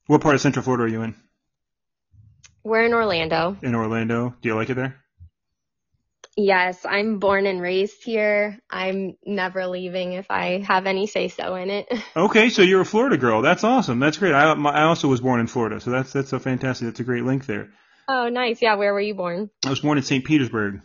What 0.05 0.21
part 0.21 0.35
of 0.35 0.41
Central 0.41 0.61
Florida 0.61 0.83
are 0.83 0.87
you 0.87 1.01
in? 1.01 1.15
We're 2.65 2.83
in 2.83 2.95
Orlando. 2.95 3.57
In 3.61 3.75
Orlando. 3.75 4.33
Do 4.41 4.49
you 4.49 4.55
like 4.55 4.71
it 4.71 4.73
there? 4.73 4.95
Yes, 6.35 6.83
I'm 6.83 7.19
born 7.19 7.45
and 7.45 7.61
raised 7.61 8.03
here. 8.03 8.59
I'm 8.71 9.17
never 9.23 9.67
leaving 9.67 10.13
if 10.13 10.25
I 10.31 10.63
have 10.67 10.87
any 10.87 11.05
say 11.05 11.27
so 11.27 11.55
in 11.55 11.69
it. 11.69 11.87
Okay, 12.17 12.49
so 12.49 12.63
you're 12.63 12.81
a 12.81 12.85
Florida 12.85 13.17
girl. 13.17 13.43
That's 13.43 13.63
awesome. 13.63 13.99
That's 13.99 14.17
great. 14.17 14.33
I, 14.33 14.55
my, 14.55 14.71
I 14.71 14.83
also 14.83 15.07
was 15.07 15.21
born 15.21 15.39
in 15.41 15.47
Florida, 15.47 15.79
so 15.79 15.91
that's 15.91 16.11
that's 16.11 16.33
a 16.33 16.39
fantastic. 16.39 16.87
That's 16.87 16.99
a 16.99 17.03
great 17.03 17.23
link 17.23 17.45
there. 17.45 17.69
Oh, 18.07 18.29
nice. 18.29 18.61
Yeah, 18.61 18.75
where 18.75 18.93
were 18.93 19.01
you 19.01 19.13
born? 19.13 19.51
I 19.63 19.69
was 19.69 19.81
born 19.81 19.97
in 19.99 20.03
St. 20.03 20.25
Petersburg. 20.25 20.81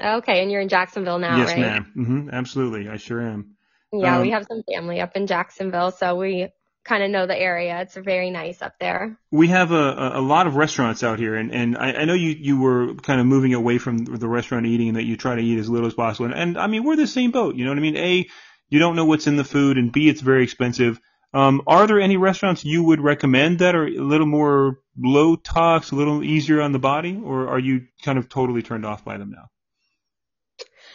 Okay, 0.00 0.40
and 0.40 0.50
you're 0.50 0.62
in 0.62 0.68
Jacksonville 0.68 1.18
now, 1.18 1.36
yes, 1.36 1.48
right? 1.48 1.58
Yes, 1.58 1.66
ma'am. 1.66 1.92
Mm-hmm, 1.96 2.30
absolutely, 2.32 2.88
I 2.88 2.96
sure 2.96 3.20
am. 3.20 3.56
Yeah, 3.92 4.16
um, 4.16 4.22
we 4.22 4.30
have 4.30 4.46
some 4.48 4.62
family 4.62 5.00
up 5.00 5.14
in 5.14 5.26
Jacksonville, 5.26 5.90
so 5.90 6.16
we 6.16 6.48
kind 6.84 7.02
of 7.02 7.10
know 7.10 7.26
the 7.26 7.38
area. 7.38 7.80
It's 7.80 7.94
very 7.94 8.30
nice 8.30 8.60
up 8.60 8.74
there. 8.80 9.16
We 9.30 9.48
have 9.48 9.70
a, 9.72 10.12
a 10.14 10.20
lot 10.20 10.46
of 10.46 10.56
restaurants 10.56 11.02
out 11.02 11.18
here, 11.18 11.36
and, 11.36 11.52
and 11.52 11.76
I, 11.78 11.92
I 11.92 12.04
know 12.04 12.14
you, 12.14 12.30
you 12.30 12.60
were 12.60 12.94
kind 12.94 13.20
of 13.20 13.26
moving 13.26 13.54
away 13.54 13.78
from 13.78 14.04
the 14.04 14.28
restaurant 14.28 14.66
eating 14.66 14.88
and 14.88 14.96
that 14.96 15.04
you 15.04 15.16
try 15.16 15.36
to 15.36 15.42
eat 15.42 15.58
as 15.58 15.68
little 15.68 15.86
as 15.86 15.94
possible. 15.94 16.26
And, 16.26 16.34
and 16.34 16.58
I 16.58 16.66
mean, 16.66 16.84
we're 16.84 16.96
the 16.96 17.06
same 17.06 17.30
boat. 17.30 17.54
You 17.54 17.64
know 17.64 17.70
what 17.70 17.78
I 17.78 17.82
mean? 17.82 17.96
A, 17.96 18.28
you 18.68 18.78
don't 18.78 18.96
know 18.96 19.04
what's 19.04 19.26
in 19.26 19.36
the 19.36 19.44
food, 19.44 19.78
and 19.78 19.92
B, 19.92 20.08
it's 20.08 20.20
very 20.20 20.44
expensive. 20.44 21.00
Um, 21.34 21.62
are 21.66 21.86
there 21.86 22.00
any 22.00 22.16
restaurants 22.16 22.64
you 22.64 22.84
would 22.84 23.00
recommend 23.00 23.60
that 23.60 23.74
are 23.74 23.86
a 23.86 24.00
little 24.00 24.26
more 24.26 24.80
low 24.98 25.36
tox, 25.36 25.90
a 25.90 25.94
little 25.94 26.22
easier 26.22 26.60
on 26.60 26.72
the 26.72 26.78
body, 26.78 27.18
or 27.22 27.48
are 27.48 27.58
you 27.58 27.86
kind 28.02 28.18
of 28.18 28.28
totally 28.28 28.62
turned 28.62 28.84
off 28.84 29.04
by 29.04 29.16
them 29.16 29.30
now? 29.30 29.48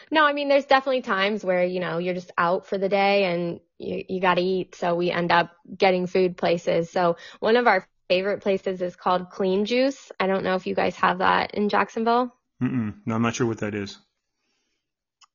No, 0.10 0.26
I 0.26 0.34
mean, 0.34 0.48
there's 0.48 0.66
definitely 0.66 1.02
times 1.02 1.44
where, 1.44 1.64
you 1.64 1.80
know, 1.80 1.98
you're 1.98 2.14
just 2.14 2.32
out 2.38 2.66
for 2.66 2.78
the 2.78 2.90
day 2.90 3.26
and 3.26 3.60
you, 3.78 4.04
you 4.08 4.22
got 4.22 4.36
to 4.36 4.42
eat. 4.42 4.76
So 4.76 4.96
we 4.96 5.12
end 5.12 5.32
up 5.32 5.52
getting 5.76 6.08
food 6.08 6.38
places. 6.38 6.90
So 6.90 7.18
one 7.40 7.58
of 7.58 7.68
our 7.68 7.88
favorite 8.08 8.42
places 8.42 8.82
is 8.82 8.96
called 8.96 9.30
Clean 9.30 9.66
Juice. 9.66 10.12
I 10.20 10.28
don't 10.28 10.44
know 10.44 10.56
if 10.56 10.66
you 10.66 10.76
guys 10.76 10.96
have 10.96 11.18
that 11.20 11.54
in 11.56 11.70
Jacksonville. 11.70 12.34
Mm-mm. 12.62 12.96
No, 13.06 13.16
I'm 13.16 13.22
not 13.22 13.36
sure 13.36 13.48
what 13.48 13.60
that 13.60 13.76
is. 13.76 13.98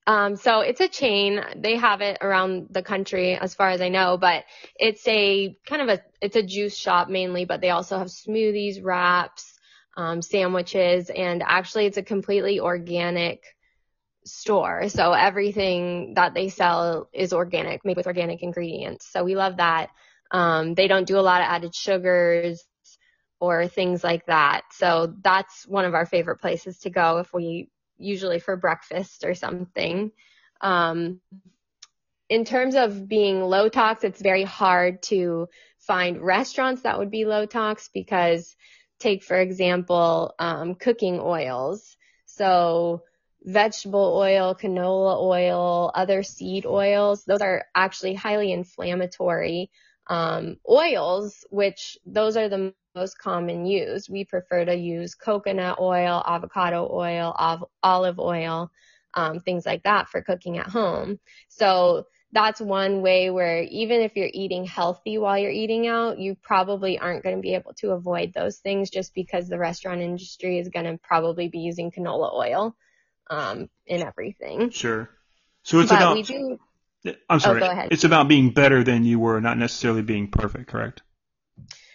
Um, 0.07 0.35
so 0.37 0.61
it's 0.61 0.81
a 0.81 0.89
chain. 0.89 1.45
They 1.57 1.77
have 1.77 2.01
it 2.01 2.19
around 2.21 2.69
the 2.71 2.83
country 2.83 3.35
as 3.37 3.55
far 3.55 3.71
as 3.71 3.81
I 3.81 3.89
know, 3.89 4.17
but 4.17 4.45
it's 4.75 5.07
a 5.07 5.57
kind 5.65 5.83
of 5.83 5.89
a, 5.89 6.03
it's 6.21 6.35
a 6.35 6.43
juice 6.43 6.77
shop 6.77 7.09
mainly, 7.09 7.45
but 7.45 7.61
they 7.61 7.71
also 7.71 7.99
have 7.99 8.09
smoothies, 8.09 8.83
wraps, 8.83 9.61
um, 9.97 10.21
sandwiches, 10.21 11.09
and 11.11 11.43
actually 11.47 11.87
it's 11.87 11.99
a 11.99 12.03
completely 12.03 12.59
organic 12.59 13.45
store. 14.25 14.89
So 14.89 15.13
everything 15.13 16.15
that 16.15 16.35
they 16.35 16.49
sell 16.49 17.09
is 17.13 17.33
organic, 17.33 17.85
made 17.85 17.97
with 17.97 18.07
organic 18.07 18.43
ingredients. 18.43 19.09
So 19.11 19.25
we 19.25 19.35
love 19.35 19.57
that. 19.57 19.89
Um, 20.31 20.75
they 20.75 20.89
don't 20.89 21.07
do 21.07 21.19
a 21.19 21.21
lot 21.21 21.41
of 21.41 21.49
added 21.49 21.75
sugars 21.75 22.65
or 23.41 23.67
things 23.67 24.05
like 24.05 24.27
that. 24.27 24.63
So 24.73 25.15
that's 25.23 25.67
one 25.67 25.85
of 25.85 25.95
our 25.95 26.07
favorite 26.07 26.41
places 26.41 26.79
to 26.81 26.91
go 26.91 27.19
if 27.19 27.33
we 27.35 27.69
usually 27.99 28.39
for 28.39 28.57
breakfast 28.57 29.25
or 29.25 29.35
something. 29.35 30.13
Um, 30.61 31.21
in 32.29 32.45
terms 32.45 32.77
of 32.77 33.09
being 33.09 33.43
low 33.43 33.69
tox, 33.69 34.05
it's 34.05 34.23
very 34.23 34.45
hard 34.45 35.03
to 35.05 35.49
find 35.79 36.23
restaurants 36.23 36.83
that 36.83 36.99
would 36.99 37.11
be 37.11 37.25
low 37.25 37.45
tox 37.45 37.91
because 37.93 38.57
take 39.01 39.25
for 39.25 39.37
example, 39.37 40.35
um, 40.39 40.75
cooking 40.77 41.19
oils. 41.21 41.97
So 42.27 43.03
vegetable 43.45 44.17
oil, 44.17 44.55
canola 44.55 45.21
oil, 45.21 45.91
other 45.95 46.23
seed 46.23 46.67
oils. 46.67 47.25
Those 47.25 47.41
are 47.41 47.65
actually 47.75 48.15
highly 48.15 48.53
inflammatory 48.53 49.71
um, 50.09 50.57
oils, 50.69 51.45
which 51.51 51.97
those 52.07 52.37
are 52.37 52.49
the 52.49 52.75
most 52.95 53.19
common 53.19 53.67
used. 53.67 54.11
We 54.11 54.25
prefer 54.25 54.65
to 54.65 54.75
use 54.75 55.15
coconut 55.15 55.79
oil, 55.81 56.23
avocado 56.27 56.89
oil, 56.93 57.35
av- 57.39 57.65
olive 57.83 58.19
oil, 58.19 58.71
um, 59.15 59.41
things 59.41 59.67
like 59.67 59.83
that 59.85 60.09
for 60.09 60.23
cooking 60.23 60.59
at 60.59 60.69
home. 60.69 61.19
So 61.49 62.07
that's 62.33 62.61
one 62.61 63.03
way 63.03 63.31
where 63.31 63.63
even 63.63 64.01
if 64.01 64.17
you're 64.17 64.31
eating 64.33 64.65
healthy 64.65 65.19
while 65.19 65.39
you're 65.39 65.51
eating 65.51 65.87
out, 65.87 66.19
you 66.19 66.35
probably 66.43 66.99
aren't 66.99 67.23
going 67.23 67.37
to 67.37 67.43
be 67.43 67.55
able 67.55 67.75
to 67.75 67.91
avoid 67.91 68.33
those 68.35 68.59
things 68.59 68.91
just 68.91 69.15
because 69.15 69.49
the 69.49 69.59
restaurant 69.59 70.01
industry 70.01 70.59
is 70.59 70.69
going 70.69 70.87
to 70.87 70.99
probably 71.03 71.49
be 71.49 71.59
using 71.59 71.91
canola 71.91 72.33
oil 72.35 72.75
um, 73.33 73.69
in 73.87 74.03
everything. 74.03 74.71
Sure. 74.71 75.09
So 75.63 75.81
it's 75.81 75.91
but 75.91 75.97
about. 75.97 76.17
We 76.17 76.23
do, 76.23 76.59
I'm 77.29 77.41
sorry. 77.41 77.63
Oh, 77.63 77.89
it's 77.91 78.05
about 78.05 78.29
being 78.29 78.51
better 78.51 78.85
than 78.85 79.05
you 79.05 79.19
were, 79.19 79.41
not 79.41 79.59
necessarily 79.59 80.03
being 80.03 80.29
perfect, 80.29 80.69
correct? 80.69 81.03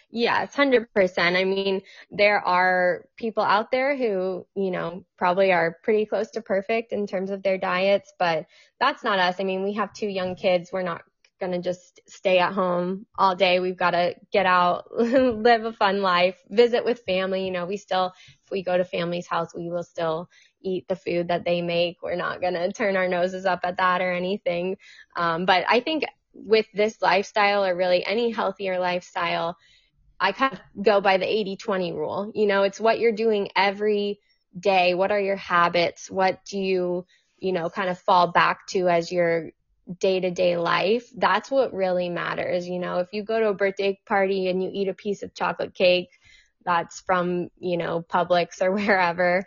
Yes, 0.09 0.55
hundred 0.55 0.91
percent. 0.93 1.35
I 1.35 1.43
mean, 1.43 1.81
there 2.11 2.39
are 2.39 3.05
people 3.17 3.43
out 3.43 3.71
there 3.71 3.95
who, 3.95 4.45
you 4.55 4.71
know, 4.71 5.05
probably 5.17 5.51
are 5.51 5.77
pretty 5.83 6.05
close 6.05 6.31
to 6.31 6.41
perfect 6.41 6.91
in 6.91 7.07
terms 7.07 7.29
of 7.29 7.43
their 7.43 7.57
diets, 7.57 8.11
but 8.17 8.47
that's 8.79 9.03
not 9.03 9.19
us. 9.19 9.35
I 9.39 9.43
mean, 9.43 9.63
we 9.63 9.73
have 9.73 9.93
two 9.93 10.07
young 10.07 10.35
kids. 10.35 10.71
We're 10.71 10.81
not 10.81 11.03
going 11.39 11.51
to 11.51 11.59
just 11.59 11.99
stay 12.07 12.39
at 12.39 12.53
home 12.53 13.05
all 13.17 13.35
day. 13.35 13.59
We've 13.59 13.77
got 13.77 13.91
to 13.91 14.15
get 14.31 14.45
out, 14.45 14.91
live 14.97 15.65
a 15.65 15.73
fun 15.73 16.01
life, 16.01 16.41
visit 16.49 16.83
with 16.83 17.03
family. 17.05 17.45
You 17.45 17.51
know, 17.51 17.65
we 17.65 17.77
still, 17.77 18.13
if 18.43 18.51
we 18.51 18.63
go 18.63 18.77
to 18.77 18.85
family's 18.85 19.27
house, 19.27 19.53
we 19.55 19.69
will 19.69 19.83
still 19.83 20.29
eat 20.61 20.87
the 20.87 20.95
food 20.95 21.27
that 21.29 21.45
they 21.45 21.61
make. 21.61 21.97
We're 22.01 22.15
not 22.15 22.41
going 22.41 22.53
to 22.53 22.71
turn 22.71 22.95
our 22.95 23.07
noses 23.07 23.45
up 23.45 23.61
at 23.63 23.77
that 23.77 24.01
or 24.01 24.11
anything. 24.11 24.77
Um, 25.15 25.45
but 25.45 25.65
I 25.67 25.79
think 25.79 26.05
with 26.33 26.65
this 26.73 27.01
lifestyle 27.01 27.65
or 27.65 27.75
really 27.75 28.05
any 28.05 28.31
healthier 28.31 28.79
lifestyle, 28.79 29.57
I 30.19 30.31
kind 30.31 30.53
of 30.53 30.83
go 30.83 31.01
by 31.01 31.17
the 31.17 31.25
80-20 31.25 31.93
rule. 31.93 32.31
You 32.33 32.47
know, 32.47 32.63
it's 32.63 32.79
what 32.79 32.99
you're 32.99 33.11
doing 33.11 33.49
every 33.55 34.19
day. 34.59 34.93
What 34.93 35.11
are 35.11 35.19
your 35.19 35.35
habits? 35.35 36.09
What 36.09 36.43
do 36.45 36.57
you, 36.59 37.05
you 37.37 37.51
know, 37.51 37.69
kind 37.69 37.89
of 37.89 37.99
fall 37.99 38.31
back 38.31 38.67
to 38.67 38.87
as 38.87 39.11
you're 39.11 39.51
day 39.99 40.19
to 40.19 40.31
day 40.31 40.57
life, 40.57 41.09
that's 41.15 41.49
what 41.49 41.73
really 41.73 42.09
matters. 42.09 42.67
You 42.67 42.79
know, 42.79 42.99
if 42.99 43.07
you 43.13 43.23
go 43.23 43.39
to 43.39 43.49
a 43.49 43.53
birthday 43.53 43.99
party 44.05 44.49
and 44.49 44.61
you 44.61 44.69
eat 44.73 44.89
a 44.89 44.93
piece 44.93 45.23
of 45.23 45.33
chocolate 45.33 45.73
cake 45.73 46.09
that's 46.65 46.99
from, 47.01 47.49
you 47.59 47.77
know, 47.77 48.01
Publix 48.01 48.61
or 48.61 48.71
wherever, 48.73 49.43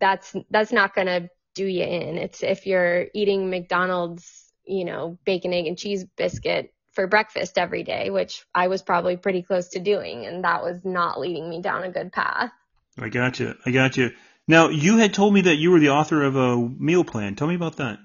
that's, 0.00 0.34
that's 0.50 0.72
not 0.72 0.94
going 0.94 1.06
to 1.06 1.30
do 1.54 1.64
you 1.64 1.84
in. 1.84 2.18
It's 2.18 2.42
if 2.42 2.66
you're 2.66 3.06
eating 3.14 3.50
McDonald's, 3.50 4.52
you 4.64 4.84
know, 4.84 5.18
bacon, 5.24 5.52
egg 5.52 5.66
and 5.66 5.78
cheese 5.78 6.04
biscuit 6.16 6.72
for 6.92 7.06
breakfast 7.06 7.58
every 7.58 7.82
day, 7.82 8.10
which 8.10 8.44
I 8.54 8.68
was 8.68 8.82
probably 8.82 9.16
pretty 9.16 9.42
close 9.42 9.68
to 9.70 9.80
doing. 9.80 10.26
And 10.26 10.44
that 10.44 10.62
was 10.62 10.84
not 10.84 11.20
leading 11.20 11.48
me 11.48 11.60
down 11.60 11.84
a 11.84 11.90
good 11.90 12.12
path. 12.12 12.50
I 12.98 13.08
got 13.08 13.38
you. 13.38 13.54
I 13.64 13.70
got 13.70 13.96
you. 13.96 14.10
Now, 14.46 14.68
you 14.68 14.98
had 14.98 15.14
told 15.14 15.32
me 15.32 15.42
that 15.42 15.56
you 15.56 15.70
were 15.70 15.80
the 15.80 15.90
author 15.90 16.22
of 16.22 16.36
a 16.36 16.56
meal 16.56 17.04
plan. 17.04 17.36
Tell 17.36 17.46
me 17.46 17.54
about 17.54 17.76
that. 17.76 17.98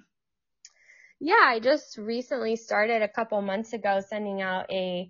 Yeah, 1.19 1.33
I 1.43 1.59
just 1.59 1.97
recently 1.97 2.55
started 2.55 3.01
a 3.01 3.07
couple 3.07 3.41
months 3.41 3.73
ago 3.73 4.01
sending 4.07 4.41
out 4.41 4.71
a 4.71 5.09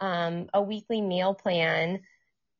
um, 0.00 0.48
a 0.52 0.60
weekly 0.60 1.00
meal 1.00 1.34
plan 1.34 2.00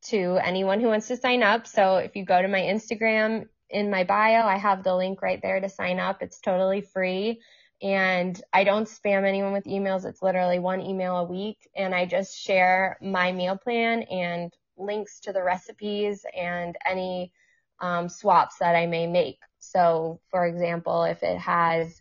to 0.06 0.38
anyone 0.42 0.80
who 0.80 0.88
wants 0.88 1.08
to 1.08 1.16
sign 1.16 1.42
up. 1.42 1.66
So 1.66 1.96
if 1.96 2.14
you 2.14 2.24
go 2.24 2.40
to 2.40 2.48
my 2.48 2.60
Instagram 2.60 3.48
in 3.74 3.90
my 3.90 4.04
bio, 4.04 4.46
I 4.46 4.56
have 4.56 4.84
the 4.84 4.94
link 4.94 5.20
right 5.20 5.42
there 5.42 5.60
to 5.60 5.68
sign 5.68 5.98
up. 5.98 6.22
It's 6.22 6.40
totally 6.40 6.80
free. 6.80 7.40
And 7.82 8.40
I 8.52 8.62
don't 8.62 8.86
spam 8.86 9.26
anyone 9.26 9.52
with 9.52 9.64
emails. 9.64 10.04
It's 10.06 10.22
literally 10.22 10.60
one 10.60 10.80
email 10.80 11.16
a 11.16 11.24
week. 11.24 11.58
And 11.76 11.92
I 11.92 12.06
just 12.06 12.38
share 12.38 12.96
my 13.02 13.32
meal 13.32 13.58
plan 13.58 14.02
and 14.02 14.52
links 14.78 15.18
to 15.20 15.32
the 15.32 15.42
recipes 15.42 16.24
and 16.36 16.76
any 16.88 17.32
um, 17.80 18.08
swaps 18.08 18.58
that 18.60 18.76
I 18.76 18.86
may 18.86 19.08
make. 19.08 19.40
So, 19.58 20.20
for 20.30 20.46
example, 20.46 21.02
if 21.02 21.24
it 21.24 21.38
has, 21.38 22.00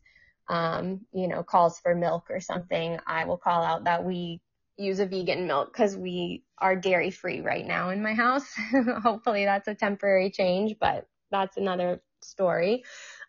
um, 0.49 1.01
you 1.11 1.27
know, 1.27 1.41
calls 1.41 1.79
for 1.79 1.95
milk 1.95 2.27
or 2.29 2.39
something, 2.39 2.99
I 3.07 3.25
will 3.25 3.37
call 3.37 3.63
out 3.63 3.85
that 3.85 4.05
we 4.05 4.41
use 4.77 4.99
a 4.99 5.07
vegan 5.07 5.47
milk 5.47 5.73
because 5.73 5.97
we 5.97 6.43
are 6.59 6.75
dairy 6.75 7.09
free 7.09 7.41
right 7.41 7.65
now 7.65 7.89
in 7.89 8.03
my 8.03 8.13
house. 8.13 8.45
Hopefully 9.03 9.45
that's 9.45 9.67
a 9.67 9.73
temporary 9.73 10.29
change, 10.29 10.75
but 10.79 11.07
that's 11.33 11.57
another 11.57 12.01
story. 12.21 12.83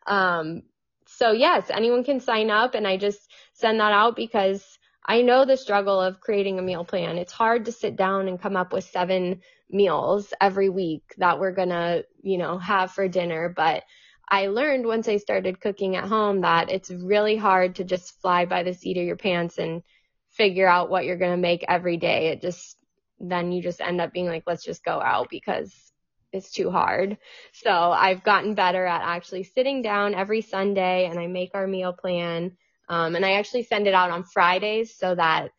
Um, 0.06 0.62
so 1.06 1.32
yes, 1.32 1.70
anyone 1.70 2.04
can 2.04 2.20
sign 2.20 2.50
up 2.50 2.74
and 2.74 2.86
I 2.86 2.96
just 2.96 3.30
send 3.54 3.80
that 3.80 3.92
out 3.92 4.16
because 4.16 4.78
I 5.06 5.22
know 5.22 5.44
the 5.44 5.56
struggle 5.56 6.00
of 6.00 6.20
creating 6.20 6.58
a 6.58 6.62
meal 6.62 6.84
plan. 6.84 7.18
It's 7.18 7.32
hard 7.32 7.66
to 7.66 7.72
sit 7.72 7.96
down 7.96 8.28
and 8.28 8.40
come 8.40 8.56
up 8.56 8.72
with 8.72 8.84
seven 8.84 9.40
meals 9.70 10.32
every 10.40 10.68
week 10.68 11.02
that 11.18 11.38
we're 11.38 11.52
gonna, 11.52 12.02
you 12.22 12.38
know, 12.38 12.58
have 12.58 12.92
for 12.92 13.08
dinner. 13.08 13.52
But 13.54 13.82
I 14.28 14.46
learned 14.46 14.86
once 14.86 15.08
I 15.08 15.18
started 15.18 15.60
cooking 15.60 15.96
at 15.96 16.08
home 16.08 16.40
that 16.40 16.70
it's 16.70 16.90
really 16.90 17.36
hard 17.36 17.76
to 17.76 17.84
just 17.84 18.20
fly 18.22 18.46
by 18.46 18.62
the 18.62 18.72
seat 18.72 18.96
of 18.96 19.04
your 19.04 19.16
pants 19.16 19.58
and 19.58 19.82
figure 20.30 20.66
out 20.66 20.90
what 20.90 21.04
you're 21.04 21.18
gonna 21.18 21.36
make 21.36 21.64
every 21.68 21.98
day. 21.98 22.28
It 22.28 22.40
just, 22.40 22.76
then 23.20 23.52
you 23.52 23.62
just 23.62 23.82
end 23.82 24.00
up 24.00 24.12
being 24.12 24.26
like, 24.26 24.44
let's 24.46 24.64
just 24.64 24.84
go 24.84 25.00
out 25.00 25.28
because 25.30 25.92
it's 26.34 26.50
too 26.50 26.70
hard. 26.70 27.18
So 27.52 27.70
I've 27.70 28.24
gotten 28.24 28.54
better 28.54 28.84
at 28.84 29.02
actually 29.02 29.44
sitting 29.44 29.82
down 29.82 30.14
every 30.14 30.40
Sunday 30.40 31.06
and 31.06 31.18
I 31.18 31.26
make 31.26 31.50
our 31.54 31.66
meal 31.66 31.92
plan. 31.92 32.56
Um, 32.88 33.16
and 33.16 33.24
I 33.24 33.32
actually 33.32 33.62
send 33.62 33.86
it 33.86 33.94
out 33.94 34.10
on 34.10 34.24
Fridays 34.24 34.94
so 34.94 35.14
that 35.14 35.50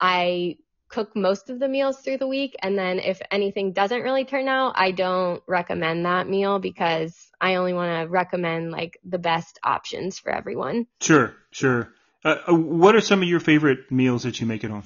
I 0.00 0.56
cook 0.88 1.16
most 1.16 1.50
of 1.50 1.58
the 1.58 1.68
meals 1.68 2.00
through 2.00 2.18
the 2.18 2.26
week. 2.26 2.54
And 2.62 2.78
then 2.78 2.98
if 2.98 3.20
anything 3.30 3.72
doesn't 3.72 4.02
really 4.02 4.24
turn 4.24 4.48
out, 4.48 4.74
I 4.76 4.90
don't 4.90 5.42
recommend 5.46 6.04
that 6.04 6.28
meal 6.28 6.58
because 6.58 7.30
I 7.40 7.56
only 7.56 7.72
want 7.72 8.02
to 8.02 8.10
recommend 8.10 8.70
like 8.70 8.98
the 9.04 9.18
best 9.18 9.58
options 9.62 10.18
for 10.18 10.30
everyone. 10.30 10.86
Sure, 11.00 11.34
sure. 11.50 11.92
Uh, 12.24 12.36
uh, 12.48 12.54
what 12.54 12.94
are 12.94 13.00
some 13.00 13.22
of 13.22 13.28
your 13.28 13.40
favorite 13.40 13.90
meals 13.90 14.24
that 14.24 14.40
you 14.40 14.46
make 14.46 14.64
at 14.64 14.70
home? 14.70 14.84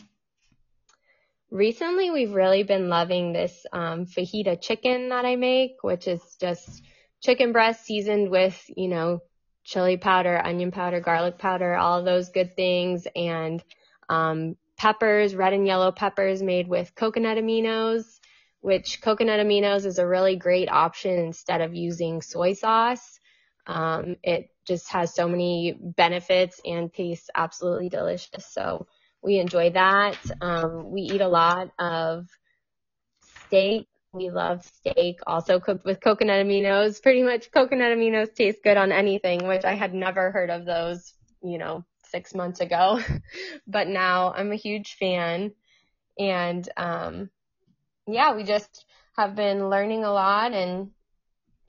Recently, 1.50 2.10
we've 2.10 2.32
really 2.32 2.62
been 2.62 2.88
loving 2.88 3.32
this 3.32 3.66
um, 3.72 4.06
fajita 4.06 4.60
chicken 4.60 5.08
that 5.08 5.24
I 5.24 5.34
make, 5.34 5.82
which 5.82 6.06
is 6.06 6.36
just 6.40 6.84
chicken 7.20 7.50
breast 7.50 7.84
seasoned 7.84 8.30
with, 8.30 8.70
you 8.76 8.86
know, 8.86 9.20
chili 9.64 9.96
powder, 9.96 10.40
onion 10.44 10.70
powder, 10.70 11.00
garlic 11.00 11.38
powder, 11.38 11.74
all 11.74 12.04
those 12.04 12.28
good 12.28 12.54
things, 12.54 13.08
and 13.16 13.62
um, 14.08 14.56
peppers, 14.76 15.34
red 15.34 15.52
and 15.52 15.66
yellow 15.66 15.90
peppers 15.90 16.40
made 16.40 16.68
with 16.68 16.94
coconut 16.94 17.36
aminos, 17.36 18.20
which 18.60 19.00
coconut 19.00 19.44
aminos 19.44 19.86
is 19.86 19.98
a 19.98 20.06
really 20.06 20.36
great 20.36 20.70
option 20.70 21.18
instead 21.18 21.60
of 21.60 21.74
using 21.74 22.22
soy 22.22 22.52
sauce. 22.52 23.18
Um, 23.66 24.16
it 24.22 24.50
just 24.64 24.88
has 24.90 25.14
so 25.14 25.28
many 25.28 25.76
benefits 25.80 26.60
and 26.64 26.92
tastes 26.92 27.28
absolutely 27.34 27.88
delicious. 27.88 28.46
So 28.46 28.86
we 29.22 29.38
enjoy 29.38 29.70
that. 29.70 30.18
Um, 30.40 30.90
we 30.90 31.02
eat 31.02 31.20
a 31.20 31.28
lot 31.28 31.70
of 31.78 32.26
steak. 33.46 33.86
We 34.12 34.30
love 34.30 34.64
steak, 34.64 35.20
also 35.26 35.60
cooked 35.60 35.84
with 35.84 36.00
coconut 36.00 36.44
aminos. 36.44 37.02
Pretty 37.02 37.22
much 37.22 37.50
coconut 37.50 37.96
aminos 37.96 38.34
taste 38.34 38.62
good 38.62 38.76
on 38.76 38.92
anything, 38.92 39.46
which 39.46 39.64
I 39.64 39.74
had 39.74 39.94
never 39.94 40.30
heard 40.30 40.50
of 40.50 40.64
those, 40.64 41.14
you 41.42 41.58
know, 41.58 41.84
six 42.10 42.34
months 42.34 42.60
ago, 42.60 43.00
but 43.66 43.88
now 43.88 44.32
I'm 44.32 44.52
a 44.52 44.56
huge 44.56 44.96
fan. 44.98 45.52
And, 46.18 46.68
um, 46.76 47.30
yeah, 48.06 48.34
we 48.34 48.42
just 48.44 48.84
have 49.16 49.36
been 49.36 49.68
learning 49.68 50.04
a 50.04 50.12
lot 50.12 50.52
and 50.52 50.90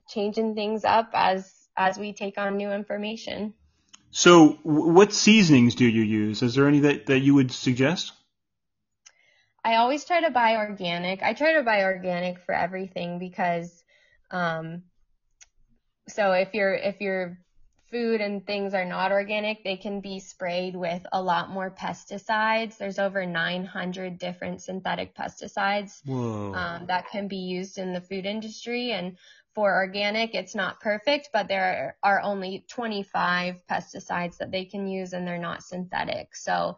changing 0.08 0.54
things 0.54 0.84
up 0.84 1.10
as, 1.14 1.52
as 1.76 1.96
we 1.98 2.12
take 2.12 2.38
on 2.38 2.56
new 2.56 2.72
information. 2.72 3.54
So 4.12 4.58
what 4.62 5.14
seasonings 5.14 5.74
do 5.74 5.86
you 5.86 6.02
use? 6.02 6.42
Is 6.42 6.54
there 6.54 6.68
any 6.68 6.80
that, 6.80 7.06
that 7.06 7.20
you 7.20 7.34
would 7.34 7.50
suggest? 7.50 8.12
I 9.64 9.76
always 9.76 10.04
try 10.04 10.20
to 10.20 10.30
buy 10.30 10.56
organic. 10.56 11.22
I 11.22 11.32
try 11.32 11.54
to 11.54 11.62
buy 11.62 11.84
organic 11.84 12.38
for 12.40 12.54
everything 12.54 13.18
because, 13.18 13.82
um, 14.30 14.82
so 16.08 16.32
if 16.32 16.52
you're, 16.52 16.74
if 16.74 17.00
you're 17.00 17.38
food 17.90 18.20
and 18.20 18.46
things 18.46 18.74
are 18.74 18.84
not 18.84 19.12
organic, 19.12 19.64
they 19.64 19.76
can 19.76 20.00
be 20.00 20.20
sprayed 20.20 20.76
with 20.76 21.06
a 21.12 21.22
lot 21.22 21.48
more 21.48 21.70
pesticides. 21.70 22.76
There's 22.76 22.98
over 22.98 23.24
900 23.24 24.18
different 24.18 24.60
synthetic 24.60 25.14
pesticides 25.14 26.06
um, 26.08 26.86
that 26.86 27.08
can 27.10 27.28
be 27.28 27.36
used 27.36 27.78
in 27.78 27.94
the 27.94 28.00
food 28.02 28.26
industry. 28.26 28.92
And 28.92 29.16
for 29.54 29.74
organic, 29.74 30.34
it's 30.34 30.54
not 30.54 30.80
perfect, 30.80 31.30
but 31.32 31.48
there 31.48 31.96
are 32.02 32.20
only 32.20 32.64
25 32.68 33.62
pesticides 33.70 34.38
that 34.38 34.50
they 34.50 34.64
can 34.64 34.86
use 34.86 35.12
and 35.12 35.26
they're 35.26 35.38
not 35.38 35.62
synthetic. 35.62 36.34
So, 36.34 36.76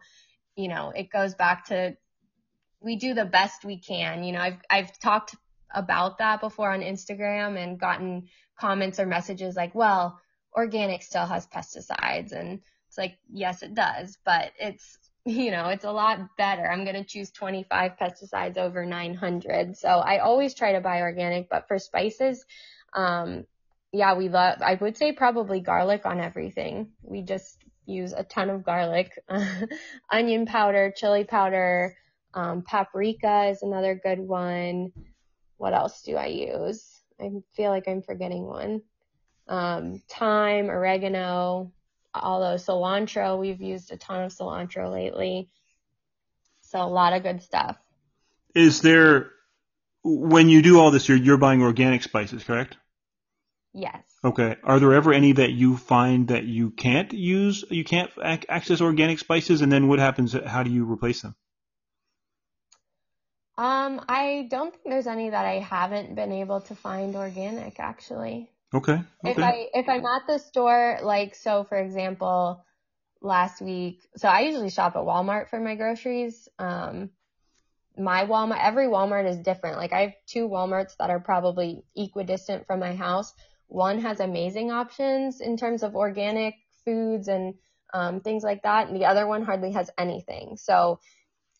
you 0.55 0.67
know, 0.67 0.91
it 0.95 1.09
goes 1.09 1.35
back 1.35 1.65
to 1.67 1.95
we 2.81 2.97
do 2.97 3.13
the 3.13 3.25
best 3.25 3.65
we 3.65 3.77
can. 3.77 4.23
You 4.23 4.33
know, 4.33 4.41
I've, 4.41 4.61
I've 4.69 4.99
talked 4.99 5.35
about 5.73 6.19
that 6.19 6.41
before 6.41 6.71
on 6.71 6.81
Instagram 6.81 7.61
and 7.61 7.79
gotten 7.79 8.27
comments 8.59 8.99
or 8.99 9.05
messages 9.05 9.55
like, 9.55 9.73
well, 9.73 10.19
organic 10.55 11.01
still 11.01 11.25
has 11.25 11.47
pesticides 11.47 12.31
and 12.31 12.61
it's 12.87 12.97
like, 12.97 13.17
yes, 13.31 13.63
it 13.63 13.73
does, 13.73 14.17
but 14.23 14.51
it's, 14.59 14.97
you 15.25 15.49
know, 15.51 15.69
it's 15.69 15.85
a 15.85 15.91
lot 15.91 16.19
better. 16.37 16.69
I'm 16.69 16.83
going 16.83 16.95
to 16.95 17.03
choose 17.03 17.31
25 17.31 17.93
pesticides 17.99 18.57
over 18.57 18.85
900. 18.85 19.75
So 19.75 19.87
I 19.87 20.19
always 20.19 20.53
try 20.53 20.73
to 20.73 20.81
buy 20.81 21.01
organic, 21.01 21.49
but 21.49 21.67
for 21.67 21.79
spices, 21.79 22.45
um, 22.93 23.45
yeah, 23.91 24.15
we 24.15 24.29
love, 24.29 24.61
I 24.61 24.75
would 24.75 24.97
say 24.97 25.13
probably 25.13 25.61
garlic 25.61 26.05
on 26.05 26.19
everything. 26.19 26.91
We 27.01 27.23
just 27.23 27.57
use 27.85 28.13
a 28.13 28.23
ton 28.23 28.49
of 28.49 28.63
garlic, 28.63 29.17
onion 30.11 30.45
powder, 30.45 30.93
chili 30.95 31.23
powder, 31.23 31.95
um, 32.33 32.61
paprika 32.63 33.45
is 33.49 33.63
another 33.63 33.99
good 34.01 34.19
one. 34.19 34.91
What 35.57 35.73
else 35.73 36.01
do 36.01 36.17
I 36.17 36.27
use? 36.27 37.01
I 37.19 37.29
feel 37.53 37.71
like 37.71 37.87
I'm 37.87 38.01
forgetting 38.01 38.45
one 38.45 38.81
um, 39.47 40.01
thyme, 40.09 40.69
oregano, 40.69 41.71
although 42.21 42.55
cilantro, 42.55 43.37
we've 43.39 43.61
used 43.61 43.91
a 43.91 43.97
ton 43.97 44.23
of 44.23 44.33
cilantro 44.33 44.91
lately. 44.91 45.49
So 46.61 46.81
a 46.81 46.87
lot 46.87 47.13
of 47.13 47.23
good 47.23 47.41
stuff. 47.41 47.77
Is 48.53 48.81
there, 48.81 49.31
when 50.03 50.49
you 50.49 50.61
do 50.61 50.79
all 50.79 50.91
this, 50.91 51.07
you're, 51.07 51.17
you're 51.17 51.37
buying 51.37 51.61
organic 51.61 52.03
spices, 52.03 52.43
correct? 52.43 52.77
Yes. 53.73 54.01
Okay. 54.23 54.55
Are 54.63 54.79
there 54.79 54.93
ever 54.93 55.13
any 55.13 55.33
that 55.33 55.51
you 55.51 55.75
find 55.77 56.29
that 56.29 56.45
you 56.45 56.71
can't 56.71 57.11
use, 57.11 57.65
you 57.69 57.83
can't 57.83 58.09
access 58.23 58.81
organic 58.81 59.19
spices? 59.19 59.61
And 59.61 59.71
then 59.71 59.87
what 59.87 59.99
happens? 59.99 60.33
How 60.33 60.63
do 60.63 60.71
you 60.71 60.89
replace 60.89 61.21
them? 61.21 61.35
Um, 63.57 64.03
I 64.09 64.47
don't 64.49 64.71
think 64.71 64.83
there's 64.85 65.07
any 65.07 65.29
that 65.29 65.45
I 65.45 65.59
haven't 65.59 66.15
been 66.15 66.31
able 66.31 66.61
to 66.61 66.75
find 66.75 67.15
organic 67.15 67.79
actually. 67.79 68.49
Okay. 68.75 68.93
okay. 68.93 69.03
If 69.31 69.37
I 69.37 69.67
if 69.73 69.89
I'm 69.89 70.05
at 70.05 70.27
the 70.27 70.37
store, 70.37 70.99
like 71.01 71.33
so, 71.35 71.63
for 71.63 71.77
example, 71.77 72.63
last 73.21 73.61
week, 73.61 74.01
so 74.17 74.27
I 74.27 74.41
usually 74.41 74.69
shop 74.69 74.95
at 74.95 75.01
Walmart 75.01 75.49
for 75.49 75.59
my 75.59 75.75
groceries. 75.75 76.49
Um, 76.59 77.11
my 77.97 78.25
Walmart, 78.25 78.61
every 78.61 78.87
Walmart 78.87 79.27
is 79.29 79.39
different. 79.39 79.77
Like 79.77 79.93
I 79.93 80.01
have 80.01 80.13
two 80.27 80.49
Walmarts 80.49 80.97
that 80.99 81.09
are 81.09 81.21
probably 81.21 81.83
equidistant 81.95 82.67
from 82.67 82.81
my 82.81 82.93
house. 82.93 83.33
One 83.67 84.01
has 84.01 84.19
amazing 84.19 84.71
options 84.71 85.39
in 85.39 85.57
terms 85.57 85.81
of 85.81 85.95
organic 85.95 86.55
foods 86.83 87.29
and 87.29 87.55
um, 87.93 88.19
things 88.19 88.43
like 88.43 88.63
that. 88.63 88.87
And 88.87 88.95
the 88.95 89.05
other 89.05 89.25
one 89.25 89.43
hardly 89.43 89.71
has 89.71 89.89
anything. 89.97 90.57
So 90.57 90.99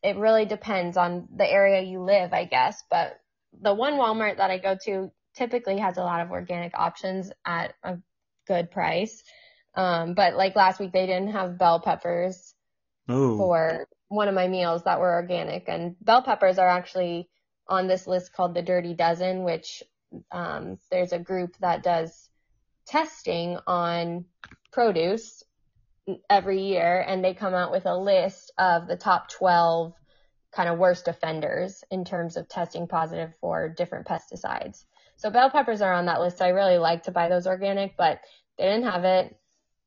it 0.03 0.17
really 0.17 0.45
depends 0.45 0.97
on 0.97 1.27
the 1.35 1.49
area 1.49 1.81
you 1.81 2.01
live, 2.01 2.33
I 2.33 2.45
guess. 2.45 2.83
But 2.91 3.17
the 3.59 3.73
one 3.73 3.93
Walmart 3.93 4.37
that 4.37 4.51
I 4.51 4.57
go 4.57 4.77
to 4.85 5.11
typically 5.35 5.77
has 5.79 5.97
a 5.97 6.03
lot 6.03 6.21
of 6.21 6.31
organic 6.31 6.73
options 6.77 7.31
at 7.45 7.73
a 7.83 7.97
good 8.47 8.71
price. 8.71 9.23
Um, 9.75 10.13
but 10.13 10.35
like 10.35 10.55
last 10.55 10.79
week, 10.79 10.93
they 10.93 11.05
didn't 11.05 11.31
have 11.31 11.57
bell 11.57 11.79
peppers 11.79 12.53
Oh, 13.07 13.37
for 13.37 13.87
one 14.07 14.27
of 14.27 14.35
my 14.35 14.47
meals 14.47 14.83
that 14.83 14.99
were 14.99 15.13
organic. 15.13 15.67
And 15.67 15.95
bell 16.01 16.23
peppers 16.23 16.57
are 16.57 16.67
actually 16.67 17.29
on 17.67 17.87
this 17.87 18.07
list 18.07 18.33
called 18.33 18.55
the 18.55 18.61
Dirty 18.61 18.93
Dozen, 18.93 19.43
which 19.43 19.83
um, 20.31 20.77
there's 20.89 21.13
a 21.13 21.19
group 21.19 21.55
that 21.59 21.83
does 21.83 22.29
testing 22.87 23.57
on 23.67 24.25
produce 24.71 25.43
every 26.29 26.61
year, 26.61 27.03
and 27.05 27.23
they 27.23 27.33
come 27.33 27.53
out 27.53 27.71
with 27.71 27.85
a 27.85 27.97
list 27.97 28.51
of 28.57 28.87
the 28.87 28.97
top 28.97 29.29
12 29.29 29.93
kind 30.51 30.69
of 30.69 30.77
worst 30.77 31.07
offenders 31.07 31.83
in 31.91 32.05
terms 32.05 32.37
of 32.37 32.47
testing 32.47 32.87
positive 32.87 33.35
for 33.41 33.69
different 33.69 34.07
pesticides. 34.07 34.85
So 35.17 35.29
bell 35.29 35.49
peppers 35.49 35.81
are 35.81 35.93
on 35.93 36.05
that 36.05 36.19
list. 36.21 36.41
I 36.41 36.49
really 36.49 36.77
like 36.77 37.03
to 37.03 37.11
buy 37.11 37.29
those 37.29 37.47
organic, 37.47 37.95
but 37.97 38.19
they 38.57 38.65
didn't 38.65 38.83
have 38.83 39.03
it. 39.05 39.35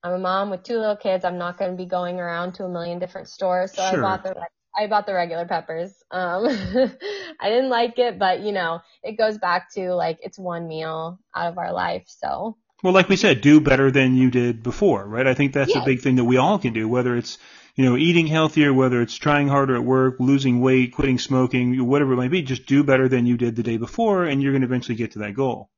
I'm 0.02 0.12
a 0.12 0.18
mom 0.18 0.50
with 0.50 0.62
two 0.62 0.78
little 0.78 0.96
kids. 0.96 1.24
I'm 1.24 1.38
not 1.38 1.58
going 1.58 1.72
to 1.72 1.76
be 1.76 1.86
going 1.86 2.20
around 2.20 2.54
to 2.54 2.64
a 2.64 2.68
million 2.68 2.98
different 2.98 3.28
stores, 3.28 3.72
so 3.72 3.82
Sure. 3.82 3.98
I 3.98 4.02
bought 4.02 4.22
the 4.22 4.34
I 4.76 4.86
bought 4.86 5.06
the 5.06 5.14
regular 5.14 5.44
peppers. 5.44 5.92
Um, 6.10 6.46
I 7.40 7.48
didn't 7.48 7.70
like 7.70 7.98
it, 7.98 8.18
but 8.18 8.40
you 8.40 8.52
know, 8.52 8.80
it 9.02 9.18
goes 9.18 9.36
back 9.38 9.72
to 9.74 9.92
like 9.94 10.18
it's 10.22 10.38
one 10.38 10.68
meal 10.68 11.18
out 11.34 11.50
of 11.50 11.58
our 11.58 11.72
life, 11.72 12.04
so 12.06 12.56
Well, 12.82 12.92
like 12.92 13.08
we 13.08 13.16
said, 13.16 13.40
do 13.40 13.60
better 13.60 13.90
than 13.90 14.16
you 14.16 14.30
did 14.30 14.62
before, 14.62 15.04
right? 15.04 15.26
I 15.26 15.34
think 15.34 15.52
that's 15.52 15.74
a 15.74 15.80
big 15.80 16.00
thing 16.00 16.16
that 16.16 16.24
we 16.24 16.36
all 16.36 16.58
can 16.60 16.72
do, 16.72 16.88
whether 16.88 17.16
it's, 17.16 17.38
you 17.78 17.84
know, 17.84 17.96
eating 17.96 18.26
healthier, 18.26 18.74
whether 18.74 19.00
it's 19.00 19.14
trying 19.14 19.46
harder 19.46 19.76
at 19.76 19.84
work, 19.84 20.16
losing 20.18 20.60
weight, 20.60 20.92
quitting 20.92 21.16
smoking, 21.16 21.86
whatever 21.86 22.14
it 22.14 22.16
might 22.16 22.32
be, 22.32 22.42
just 22.42 22.66
do 22.66 22.82
better 22.82 23.08
than 23.08 23.24
you 23.24 23.36
did 23.36 23.54
the 23.54 23.62
day 23.62 23.76
before 23.76 24.24
and 24.24 24.42
you're 24.42 24.50
going 24.50 24.62
to 24.62 24.66
eventually 24.66 24.96
get 24.96 25.12
to 25.12 25.20
that 25.20 25.34
goal. 25.34 25.70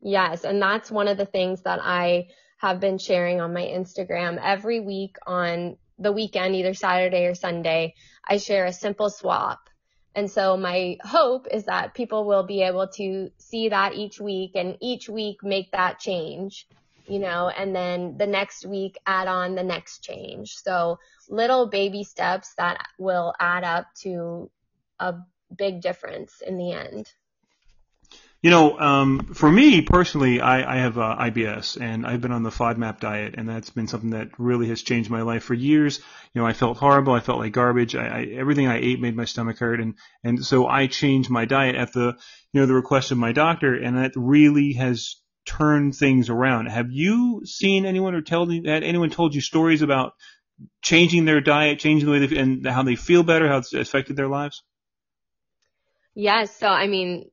Yes, 0.00 0.44
and 0.44 0.62
that's 0.62 0.90
one 0.90 1.06
of 1.06 1.18
the 1.18 1.26
things 1.26 1.60
that 1.64 1.80
I 1.82 2.28
have 2.56 2.80
been 2.80 2.96
sharing 2.96 3.42
on 3.42 3.52
my 3.52 3.60
Instagram 3.60 4.40
every 4.42 4.80
week 4.80 5.16
on 5.26 5.76
the 5.98 6.12
weekend, 6.12 6.54
either 6.54 6.72
Saturday 6.72 7.26
or 7.26 7.34
Sunday. 7.34 7.94
I 8.26 8.38
share 8.38 8.64
a 8.64 8.72
simple 8.72 9.10
swap. 9.10 9.60
And 10.14 10.30
so 10.30 10.56
my 10.56 10.96
hope 11.02 11.46
is 11.50 11.64
that 11.64 11.92
people 11.92 12.24
will 12.24 12.44
be 12.44 12.62
able 12.62 12.88
to 12.94 13.30
see 13.36 13.68
that 13.68 13.92
each 13.92 14.18
week 14.18 14.52
and 14.54 14.78
each 14.80 15.10
week 15.10 15.42
make 15.42 15.72
that 15.72 15.98
change, 15.98 16.66
you 17.08 17.18
know, 17.18 17.48
and 17.48 17.74
then 17.74 18.16
the 18.18 18.26
next 18.26 18.66
week 18.66 18.98
add 19.06 19.28
on 19.28 19.54
the 19.54 19.62
next 19.62 20.00
change. 20.00 20.54
So 20.56 20.98
little 21.28 21.68
baby 21.68 22.04
steps 22.04 22.54
that 22.58 22.78
will 22.98 23.34
add 23.40 23.64
up 23.64 23.86
to 24.02 24.50
a 25.00 25.14
big 25.56 25.80
difference 25.80 26.42
in 26.46 26.58
the 26.58 26.72
end. 26.72 27.10
You 28.40 28.50
know, 28.50 28.78
um, 28.78 29.18
for 29.34 29.50
me 29.50 29.82
personally, 29.82 30.40
I, 30.40 30.76
I 30.76 30.78
have 30.78 30.96
uh, 30.96 31.16
IBS 31.18 31.80
and 31.80 32.06
I've 32.06 32.20
been 32.20 32.30
on 32.30 32.44
the 32.44 32.50
FODMAP 32.50 33.00
diet 33.00 33.34
and 33.36 33.48
that's 33.48 33.70
been 33.70 33.88
something 33.88 34.10
that 34.10 34.28
really 34.38 34.68
has 34.68 34.80
changed 34.82 35.10
my 35.10 35.22
life 35.22 35.42
for 35.42 35.54
years. 35.54 35.98
You 36.32 36.40
know, 36.40 36.46
I 36.46 36.52
felt 36.52 36.76
horrible. 36.76 37.14
I 37.14 37.20
felt 37.20 37.40
like 37.40 37.52
garbage. 37.52 37.96
I, 37.96 38.06
I, 38.06 38.22
everything 38.36 38.68
I 38.68 38.78
ate 38.78 39.00
made 39.00 39.16
my 39.16 39.24
stomach 39.24 39.58
hurt. 39.58 39.80
And, 39.80 39.94
and 40.22 40.44
so 40.44 40.68
I 40.68 40.86
changed 40.86 41.30
my 41.30 41.46
diet 41.46 41.74
at 41.74 41.92
the, 41.92 42.16
you 42.52 42.60
know, 42.60 42.66
the 42.66 42.74
request 42.74 43.10
of 43.10 43.18
my 43.18 43.32
doctor 43.32 43.74
and 43.74 43.98
that 43.98 44.12
really 44.14 44.74
has 44.74 45.16
turned 45.48 45.96
things 45.96 46.28
around. 46.28 46.66
Have 46.66 46.90
you 46.90 47.42
seen 47.44 47.86
anyone 47.86 48.14
or 48.14 48.20
tell 48.20 48.46
had 48.48 48.84
anyone 48.84 49.10
told 49.10 49.34
you 49.34 49.40
stories 49.40 49.82
about 49.82 50.12
changing 50.82 51.24
their 51.24 51.40
diet, 51.40 51.78
changing 51.78 52.06
the 52.06 52.12
way 52.12 52.26
they, 52.26 52.36
and 52.36 52.66
how 52.66 52.82
they 52.82 52.96
feel 52.96 53.22
better, 53.22 53.48
how 53.48 53.58
it's 53.58 53.72
affected 53.72 54.16
their 54.16 54.28
lives? 54.28 54.62
Yes. 56.14 56.54
So, 56.54 56.66
I 56.66 56.86
mean, 56.86 57.30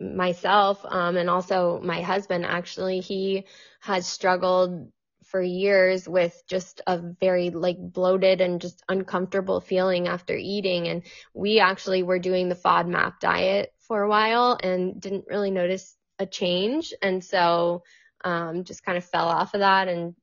myself, 0.00 0.84
um, 0.84 1.16
and 1.16 1.28
also 1.28 1.80
my 1.82 2.02
husband, 2.02 2.44
actually, 2.44 3.00
he 3.00 3.44
has 3.80 4.06
struggled 4.06 4.92
for 5.24 5.42
years 5.42 6.08
with 6.08 6.42
just 6.46 6.80
a 6.86 6.98
very 7.20 7.50
like 7.50 7.76
bloated 7.78 8.40
and 8.40 8.60
just 8.60 8.82
uncomfortable 8.88 9.60
feeling 9.60 10.08
after 10.08 10.34
eating. 10.34 10.88
And 10.88 11.02
we 11.34 11.58
actually 11.60 12.02
were 12.02 12.18
doing 12.18 12.48
the 12.48 12.54
FODMAP 12.54 13.20
diet 13.20 13.72
for 13.80 14.02
a 14.02 14.08
while 14.08 14.58
and 14.62 15.00
didn't 15.00 15.26
really 15.28 15.50
notice 15.50 15.97
a 16.18 16.26
change. 16.26 16.92
And 17.02 17.22
so, 17.24 17.82
um, 18.24 18.64
just 18.64 18.84
kind 18.84 18.98
of 18.98 19.04
fell 19.04 19.28
off 19.28 19.54
of 19.54 19.60
that 19.60 19.88
and, 19.88 20.14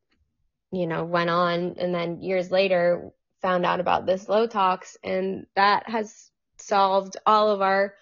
you 0.71 0.87
know, 0.87 1.05
went 1.05 1.29
on. 1.29 1.75
And 1.79 1.93
then 1.93 2.21
years 2.21 2.51
later, 2.51 3.11
found 3.41 3.65
out 3.65 3.79
about 3.79 4.05
this 4.05 4.27
low 4.27 4.47
tox 4.47 4.97
and 5.03 5.45
that 5.55 5.87
has 5.89 6.31
solved 6.57 7.17
all 7.25 7.51
of 7.51 7.61
our 7.61 7.93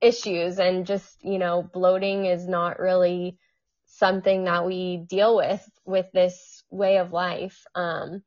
issues 0.00 0.58
and 0.58 0.86
just, 0.86 1.24
you 1.24 1.38
know, 1.38 1.62
bloating 1.62 2.26
is 2.26 2.46
not 2.46 2.78
really 2.78 3.38
something 3.86 4.44
that 4.44 4.66
we 4.66 4.98
deal 5.08 5.36
with 5.36 5.66
with 5.84 6.06
this 6.12 6.62
way 6.70 6.98
of 6.98 7.12
life. 7.12 7.64
Um, 7.74 8.22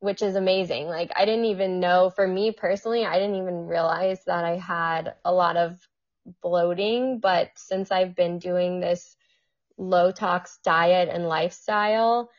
which 0.00 0.22
is 0.22 0.36
amazing. 0.36 0.86
Like 0.86 1.10
I 1.16 1.24
didn't 1.24 1.46
even 1.46 1.80
know 1.80 2.10
for 2.10 2.26
me 2.26 2.52
personally, 2.52 3.04
I 3.04 3.18
didn't 3.18 3.36
even 3.36 3.66
realize 3.66 4.20
that 4.26 4.44
I 4.44 4.56
had 4.56 5.14
a 5.24 5.32
lot 5.32 5.56
of 5.56 5.76
bloating, 6.42 7.20
but 7.20 7.50
since 7.56 7.90
I've 7.90 8.14
been 8.14 8.38
doing 8.38 8.80
this 8.80 9.16
low 9.76 10.10
tox 10.12 10.58
diet 10.64 11.08
and 11.10 11.28
lifestyle, 11.28 12.30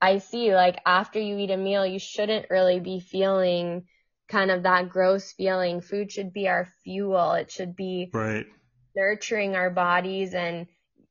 I 0.00 0.18
see 0.18 0.54
like 0.54 0.80
after 0.86 1.18
you 1.20 1.38
eat 1.38 1.50
a 1.50 1.56
meal, 1.56 1.86
you 1.86 1.98
shouldn't 1.98 2.50
really 2.50 2.80
be 2.80 3.00
feeling 3.00 3.84
kind 4.28 4.50
of 4.50 4.64
that 4.64 4.88
gross 4.88 5.32
feeling. 5.32 5.80
Food 5.80 6.12
should 6.12 6.32
be 6.32 6.48
our 6.48 6.68
fuel. 6.84 7.32
It 7.32 7.50
should 7.50 7.74
be 7.76 8.12
Right. 8.12 8.46
nurturing 8.96 9.56
our 9.56 9.70
bodies 9.70 10.34
and 10.34 10.66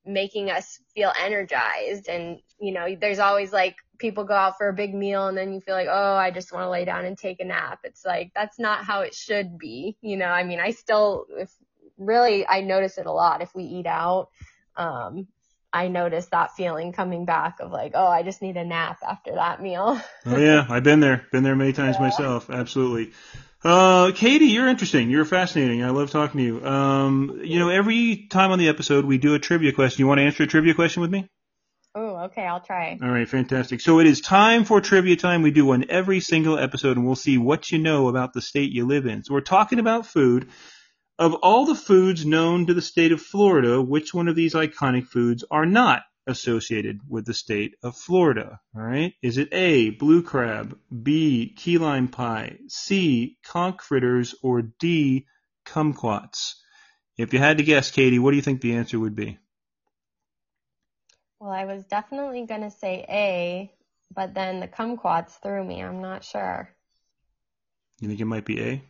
making 0.05 0.49
us 0.49 0.79
feel 0.95 1.11
energized. 1.21 2.07
And, 2.07 2.39
you 2.59 2.73
know, 2.73 2.95
there's 2.99 3.19
always 3.19 3.51
like 3.51 3.75
people 3.99 4.23
go 4.23 4.35
out 4.35 4.57
for 4.57 4.69
a 4.69 4.73
big 4.73 4.93
meal 4.93 5.27
and 5.27 5.37
then 5.37 5.53
you 5.53 5.61
feel 5.61 5.75
like, 5.75 5.89
oh, 5.89 6.15
I 6.15 6.31
just 6.31 6.53
want 6.53 6.63
to 6.63 6.69
lay 6.69 6.85
down 6.85 7.05
and 7.05 7.17
take 7.17 7.39
a 7.39 7.45
nap. 7.45 7.79
It's 7.83 8.05
like, 8.05 8.31
that's 8.35 8.59
not 8.59 8.85
how 8.85 9.01
it 9.01 9.13
should 9.15 9.57
be. 9.57 9.97
You 10.01 10.17
know, 10.17 10.27
I 10.27 10.43
mean, 10.43 10.59
I 10.59 10.71
still, 10.71 11.25
if 11.37 11.51
really, 11.97 12.47
I 12.47 12.61
notice 12.61 12.97
it 12.97 13.05
a 13.05 13.11
lot 13.11 13.41
if 13.41 13.53
we 13.55 13.63
eat 13.63 13.85
out. 13.85 14.29
Um, 14.75 15.27
I 15.73 15.89
notice 15.89 16.27
that 16.27 16.55
feeling 16.55 16.93
coming 16.93 17.25
back 17.25 17.59
of 17.59 17.71
like, 17.71 17.91
oh, 17.93 18.07
I 18.07 18.23
just 18.23 18.41
need 18.41 18.57
a 18.57 18.65
nap 18.65 18.99
after 19.07 19.33
that 19.35 19.61
meal. 19.61 19.99
Oh 20.25 20.37
yeah, 20.37 20.65
I've 20.69 20.83
been 20.83 20.99
there. 20.99 21.27
Been 21.31 21.43
there 21.43 21.55
many 21.55 21.73
times 21.73 21.99
myself. 21.99 22.49
Absolutely. 22.49 23.13
Uh, 23.63 24.11
Katie, 24.13 24.45
you're 24.45 24.67
interesting. 24.67 25.09
You're 25.09 25.25
fascinating. 25.25 25.83
I 25.83 25.89
love 25.89 26.09
talking 26.09 26.39
to 26.39 26.43
you. 26.43 26.65
Um, 26.65 27.41
you 27.43 27.59
know, 27.59 27.69
every 27.69 28.27
time 28.29 28.51
on 28.51 28.59
the 28.59 28.69
episode 28.69 29.05
we 29.05 29.17
do 29.17 29.33
a 29.33 29.39
trivia 29.39 29.73
question. 29.73 30.01
You 30.01 30.07
want 30.07 30.19
to 30.19 30.23
answer 30.23 30.43
a 30.43 30.47
trivia 30.47 30.73
question 30.73 31.01
with 31.01 31.11
me? 31.11 31.27
oh, 31.97 32.15
okay, 32.25 32.45
I'll 32.45 32.61
try. 32.61 32.97
All 33.01 33.09
right, 33.09 33.27
fantastic. 33.27 33.81
So 33.81 33.99
it 33.99 34.07
is 34.07 34.21
time 34.21 34.65
for 34.65 34.79
trivia 34.79 35.15
time. 35.15 35.41
We 35.41 35.51
do 35.51 35.65
one 35.65 35.85
every 35.89 36.19
single 36.19 36.57
episode, 36.57 36.95
and 36.95 37.05
we'll 37.05 37.15
see 37.15 37.37
what 37.37 37.71
you 37.71 37.79
know 37.79 38.07
about 38.07 38.33
the 38.33 38.41
state 38.41 38.71
you 38.71 38.85
live 38.85 39.07
in. 39.07 39.23
So 39.23 39.33
we're 39.33 39.41
talking 39.41 39.79
about 39.79 40.05
food. 40.05 40.49
Of 41.19 41.33
all 41.33 41.65
the 41.65 41.73
foods 41.73 42.25
known 42.25 42.67
to 42.67 42.75
the 42.75 42.81
state 42.81 43.11
of 43.11 43.19
Florida, 43.21 43.81
which 43.81 44.13
one 44.13 44.27
of 44.27 44.35
these 44.35 44.53
iconic 44.53 45.07
foods 45.07 45.43
are 45.49 45.65
not 45.65 46.03
associated 46.27 46.99
with 47.09 47.25
the 47.25 47.33
state 47.33 47.75
of 47.81 47.97
Florida? 47.97 48.59
All 48.75 48.83
right. 48.83 49.13
Is 49.23 49.39
it 49.39 49.49
A, 49.51 49.89
blue 49.89 50.21
crab, 50.21 50.77
B, 51.01 51.55
key 51.57 51.79
lime 51.79 52.07
pie, 52.09 52.59
C, 52.67 53.39
conch 53.43 53.81
fritters, 53.81 54.35
or 54.43 54.61
D, 54.61 55.25
kumquats? 55.65 56.53
If 57.17 57.33
you 57.33 57.39
had 57.39 57.57
to 57.57 57.63
guess, 57.63 57.89
Katie, 57.89 58.19
what 58.19 58.29
do 58.29 58.37
you 58.37 58.43
think 58.43 58.61
the 58.61 58.75
answer 58.75 58.99
would 58.99 59.15
be? 59.15 59.39
Well, 61.39 61.49
I 61.49 61.65
was 61.65 61.83
definitely 61.85 62.45
going 62.45 62.61
to 62.61 62.69
say 62.69 63.05
A, 63.09 63.71
but 64.13 64.35
then 64.35 64.59
the 64.59 64.67
kumquats 64.67 65.39
threw 65.41 65.63
me. 65.63 65.81
I'm 65.81 66.01
not 66.01 66.23
sure. 66.23 66.69
You 68.01 68.07
think 68.07 68.19
it 68.19 68.25
might 68.25 68.45
be 68.45 68.61
A? 68.61 68.83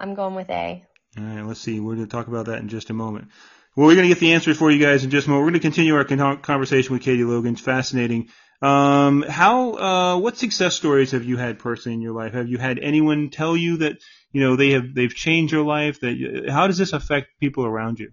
I'm 0.00 0.14
going 0.14 0.34
with 0.34 0.50
A. 0.50 0.84
All 1.18 1.24
right, 1.24 1.44
let's 1.44 1.60
see. 1.60 1.78
We're 1.78 1.94
going 1.94 2.06
to 2.06 2.10
talk 2.10 2.28
about 2.28 2.46
that 2.46 2.58
in 2.58 2.68
just 2.68 2.90
a 2.90 2.94
moment. 2.94 3.28
Well, 3.76 3.86
we're 3.86 3.94
going 3.94 4.08
to 4.08 4.14
get 4.14 4.20
the 4.20 4.32
answers 4.32 4.56
for 4.56 4.70
you 4.70 4.82
guys 4.82 5.04
in 5.04 5.10
just 5.10 5.26
a 5.26 5.30
moment. 5.30 5.44
We're 5.44 5.50
going 5.50 5.60
to 5.60 5.68
continue 5.68 5.94
our 5.94 6.04
con- 6.04 6.42
conversation 6.42 6.92
with 6.92 7.02
Katie 7.02 7.24
Logan. 7.24 7.52
It's 7.52 7.60
fascinating. 7.60 8.28
Um, 8.60 9.22
how, 9.22 9.72
uh, 9.72 10.18
what 10.18 10.36
success 10.36 10.74
stories 10.74 11.10
have 11.10 11.24
you 11.24 11.36
had 11.36 11.58
personally 11.58 11.94
in 11.94 12.02
your 12.02 12.12
life? 12.12 12.32
Have 12.32 12.48
you 12.48 12.58
had 12.58 12.78
anyone 12.78 13.30
tell 13.30 13.56
you 13.56 13.78
that, 13.78 13.96
you 14.30 14.40
know, 14.40 14.56
they 14.56 14.70
have, 14.70 14.94
they've 14.94 15.14
changed 15.14 15.52
your 15.52 15.64
life? 15.64 16.00
That, 16.00 16.46
how 16.48 16.66
does 16.66 16.78
this 16.78 16.92
affect 16.92 17.28
people 17.40 17.66
around 17.66 17.98
you? 17.98 18.12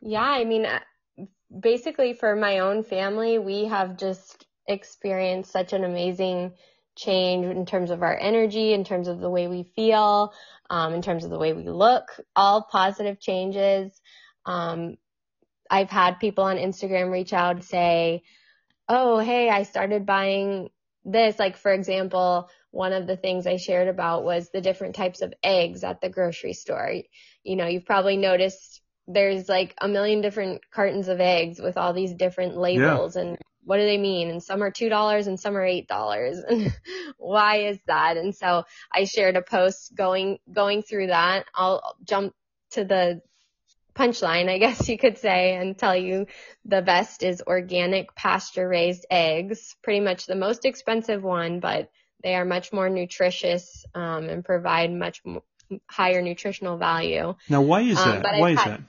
Yeah, 0.00 0.20
I 0.20 0.44
mean, 0.44 0.66
uh, 0.66 0.80
basically 1.58 2.12
for 2.12 2.36
my 2.36 2.60
own 2.60 2.84
family, 2.84 3.38
we 3.38 3.64
have 3.64 3.96
just 3.96 4.46
experienced 4.68 5.50
such 5.50 5.72
an 5.72 5.84
amazing 5.84 6.52
change 6.96 7.46
in 7.46 7.66
terms 7.66 7.90
of 7.90 8.02
our 8.02 8.16
energy, 8.18 8.72
in 8.72 8.84
terms 8.84 9.08
of 9.08 9.20
the 9.20 9.30
way 9.30 9.48
we 9.48 9.64
feel, 9.76 10.32
um, 10.70 10.94
in 10.94 11.02
terms 11.02 11.24
of 11.24 11.30
the 11.30 11.38
way 11.38 11.52
we 11.52 11.68
look, 11.68 12.08
all 12.34 12.62
positive 12.62 13.20
changes. 13.20 14.00
Um, 14.44 14.96
I've 15.70 15.90
had 15.90 16.20
people 16.20 16.44
on 16.44 16.56
Instagram 16.56 17.10
reach 17.10 17.32
out 17.32 17.56
and 17.56 17.64
say, 17.64 18.22
oh, 18.88 19.18
hey, 19.18 19.48
I 19.48 19.64
started 19.64 20.06
buying 20.06 20.70
this. 21.04 21.38
Like, 21.38 21.56
for 21.56 21.72
example, 21.72 22.48
one 22.70 22.92
of 22.92 23.06
the 23.06 23.16
things 23.16 23.46
I 23.46 23.56
shared 23.56 23.88
about 23.88 24.24
was 24.24 24.50
the 24.50 24.60
different 24.60 24.94
types 24.94 25.22
of 25.22 25.34
eggs 25.42 25.84
at 25.84 26.00
the 26.00 26.08
grocery 26.08 26.52
store. 26.52 26.92
You 27.42 27.56
know, 27.56 27.66
you've 27.66 27.86
probably 27.86 28.16
noticed 28.16 28.80
there's 29.08 29.48
like 29.48 29.74
a 29.80 29.88
million 29.88 30.20
different 30.20 30.62
cartons 30.72 31.08
of 31.08 31.20
eggs 31.20 31.60
with 31.60 31.76
all 31.76 31.92
these 31.92 32.14
different 32.14 32.56
labels 32.56 33.16
yeah. 33.16 33.22
and 33.22 33.38
what 33.66 33.78
do 33.78 33.84
they 33.84 33.98
mean? 33.98 34.30
And 34.30 34.40
some 34.40 34.62
are 34.62 34.70
$2 34.70 35.26
and 35.26 35.38
some 35.38 35.56
are 35.56 35.66
$8. 35.66 36.44
And 36.48 36.72
why 37.18 37.66
is 37.66 37.78
that? 37.88 38.16
And 38.16 38.34
so 38.34 38.64
I 38.92 39.04
shared 39.04 39.36
a 39.36 39.42
post 39.42 39.92
going, 39.94 40.38
going 40.50 40.82
through 40.82 41.08
that. 41.08 41.46
I'll 41.52 41.96
jump 42.04 42.32
to 42.70 42.84
the 42.84 43.20
punchline, 43.96 44.48
I 44.48 44.58
guess 44.58 44.88
you 44.88 44.96
could 44.96 45.18
say, 45.18 45.56
and 45.56 45.76
tell 45.76 45.96
you 45.96 46.26
the 46.64 46.80
best 46.80 47.24
is 47.24 47.42
organic 47.44 48.14
pasture 48.14 48.68
raised 48.68 49.04
eggs. 49.10 49.74
Pretty 49.82 50.00
much 50.00 50.26
the 50.26 50.36
most 50.36 50.64
expensive 50.64 51.24
one, 51.24 51.58
but 51.58 51.90
they 52.22 52.36
are 52.36 52.44
much 52.44 52.72
more 52.72 52.88
nutritious 52.88 53.84
um, 53.96 54.28
and 54.28 54.44
provide 54.44 54.92
much 54.92 55.22
higher 55.88 56.22
nutritional 56.22 56.76
value. 56.76 57.34
Now, 57.48 57.62
why 57.62 57.80
is 57.80 57.98
um, 57.98 58.22
that? 58.22 58.38
why 58.38 58.50
is 58.50 58.60
had, 58.60 58.72
that? 58.74 58.80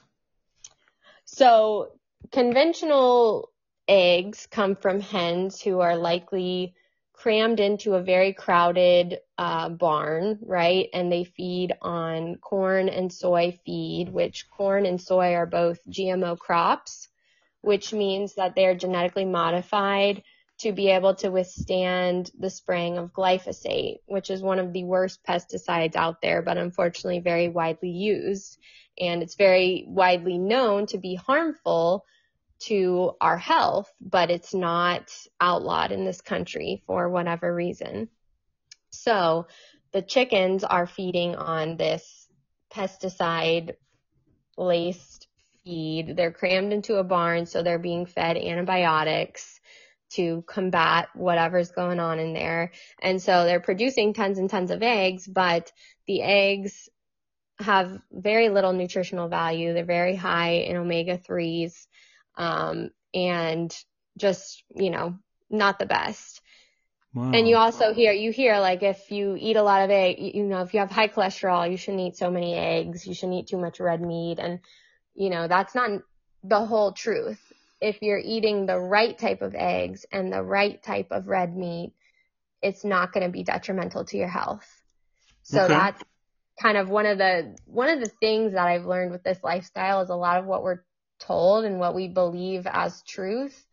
So 1.26 1.94
conventional 2.32 3.50
eggs 3.88 4.48
come 4.50 4.76
from 4.76 5.00
hens 5.00 5.62
who 5.62 5.80
are 5.80 5.98
likely 5.98 6.76
crammed 7.14 7.60
into 7.60 7.96
a 7.96 8.02
very 8.02 8.32
crowded 8.32 9.20
uh, 9.38 9.70
barn, 9.70 10.38
right? 10.44 10.90
And 10.94 11.12
they 11.12 11.24
feed 11.24 11.74
on 11.82 12.36
corn 12.36 12.90
and 12.90 13.12
soy 13.12 13.60
feed, 13.66 14.10
which 14.10 14.50
corn 14.50 14.86
and 14.86 15.02
soy 15.02 15.34
are 15.34 15.48
both 15.48 15.80
GMO 15.90 16.38
crops, 16.38 17.08
which 17.62 17.92
means 17.92 18.36
that 18.36 18.56
they 18.56 18.68
are 18.68 18.76
genetically 18.76 19.26
modified 19.26 20.24
to 20.60 20.72
be 20.72 20.90
able 20.90 21.16
to 21.16 21.30
withstand 21.30 22.32
the 22.40 22.50
spraying 22.50 22.98
of 22.98 23.14
glyphosate, 23.14 24.00
which 24.06 24.30
is 24.30 24.42
one 24.42 24.60
of 24.60 24.74
the 24.74 24.84
worst 24.84 25.20
pesticides 25.28 25.96
out 25.96 26.22
there, 26.22 26.42
but 26.42 26.58
unfortunately 26.58 27.20
very 27.20 27.48
widely 27.48 27.90
used. 27.90 28.60
And 29.00 29.22
it's 29.22 29.36
very 29.36 29.86
widely 29.88 30.38
known 30.38 30.88
to 30.88 30.98
be 30.98 31.16
harmful 31.16 32.06
to 32.60 33.12
our 33.22 33.38
health, 33.38 33.92
but 34.02 34.30
it's 34.32 34.54
not 34.54 35.12
outlawed 35.40 35.92
in 35.92 36.06
this 36.06 36.22
country 36.22 36.84
for 36.88 37.10
whatever 37.10 37.54
reason. 37.54 38.10
So 38.90 39.48
the 39.94 40.02
chickens 40.02 40.64
are 40.64 40.88
feeding 40.88 41.36
on 41.36 41.78
this 41.78 42.28
pesticide 42.74 43.76
laced 44.58 45.28
feed. 45.64 46.16
They're 46.16 46.32
crammed 46.32 46.74
into 46.74 46.96
a 46.96 47.04
barn, 47.04 47.46
so 47.46 47.64
they're 47.64 47.80
being 47.80 48.06
fed 48.06 48.38
antibiotics 48.38 49.60
to 50.10 50.44
combat 50.48 51.10
whatever's 51.16 51.72
going 51.72 52.00
on 52.00 52.20
in 52.20 52.34
there. 52.34 52.72
And 53.02 53.22
so 53.22 53.44
they're 53.44 53.60
producing 53.60 54.14
tons 54.14 54.40
and 54.40 54.50
tons 54.50 54.72
of 54.72 54.82
eggs, 54.82 55.28
but 55.28 55.72
the 56.08 56.22
eggs 56.22 56.90
have 57.60 58.00
very 58.12 58.50
little 58.50 58.74
nutritional 58.74 59.28
value. 59.28 59.74
They're 59.74 59.84
very 59.84 60.16
high 60.16 60.52
in 60.52 60.78
omega 60.78 61.18
3s 61.18 61.88
um, 62.38 62.92
and 63.14 63.76
just, 64.18 64.64
you 64.76 64.90
know, 64.90 65.18
not 65.50 65.80
the 65.80 65.86
best. 65.86 66.42
Wow. 67.14 67.32
And 67.34 67.48
you 67.48 67.56
also 67.56 67.94
hear, 67.94 68.12
you 68.12 68.32
hear 68.32 68.60
like 68.60 68.84
if 68.84 69.12
you 69.12 69.36
eat 69.40 69.56
a 69.56 69.64
lot 69.64 69.82
of 69.82 69.90
egg, 69.90 70.18
you 70.20 70.44
know, 70.44 70.62
if 70.62 70.74
you 70.74 70.80
have 70.82 70.92
high 70.92 71.08
cholesterol, 71.08 71.70
you 71.70 71.78
shouldn't 71.78 72.04
eat 72.04 72.18
so 72.18 72.30
many 72.30 72.54
eggs, 72.54 73.08
you 73.08 73.14
shouldn't 73.14 73.40
eat 73.40 73.48
too 73.48 73.58
much 73.58 73.80
red 73.80 74.02
meat. 74.02 74.38
And, 74.40 74.60
you 75.16 75.30
know, 75.30 75.48
that's 75.48 75.74
not 75.74 76.02
the 76.44 76.64
whole 76.64 76.92
truth. 76.92 77.42
If 77.82 78.02
you're 78.02 78.22
eating 78.24 78.66
the 78.66 78.80
right 78.80 79.18
type 79.18 79.42
of 79.42 79.56
eggs 79.56 80.06
and 80.12 80.32
the 80.32 80.44
right 80.44 80.82
type 80.84 81.08
of 81.12 81.28
red 81.28 81.56
meat, 81.56 81.94
it's 82.62 82.84
not 82.84 83.14
going 83.14 83.26
to 83.26 83.32
be 83.32 83.44
detrimental 83.44 84.06
to 84.06 84.18
your 84.18 84.28
health. 84.28 84.68
So 85.44 85.64
okay. 85.64 85.74
that's 85.74 86.04
kind 86.62 86.78
of 86.78 86.90
one 86.90 87.06
of 87.06 87.18
the, 87.18 87.56
one 87.66 87.90
of 87.90 88.00
the 88.00 88.12
things 88.20 88.54
that 88.54 88.68
I've 88.68 88.86
learned 88.86 89.12
with 89.12 89.24
this 89.24 89.40
lifestyle 89.44 90.02
is 90.02 90.10
a 90.10 90.16
lot 90.16 90.40
of 90.40 90.46
what 90.46 90.64
we're 90.64 90.82
told 91.20 91.66
and 91.66 91.80
what 91.80 91.96
we 91.96 92.08
believe 92.08 92.68
as 92.68 93.02
truth, 93.04 93.66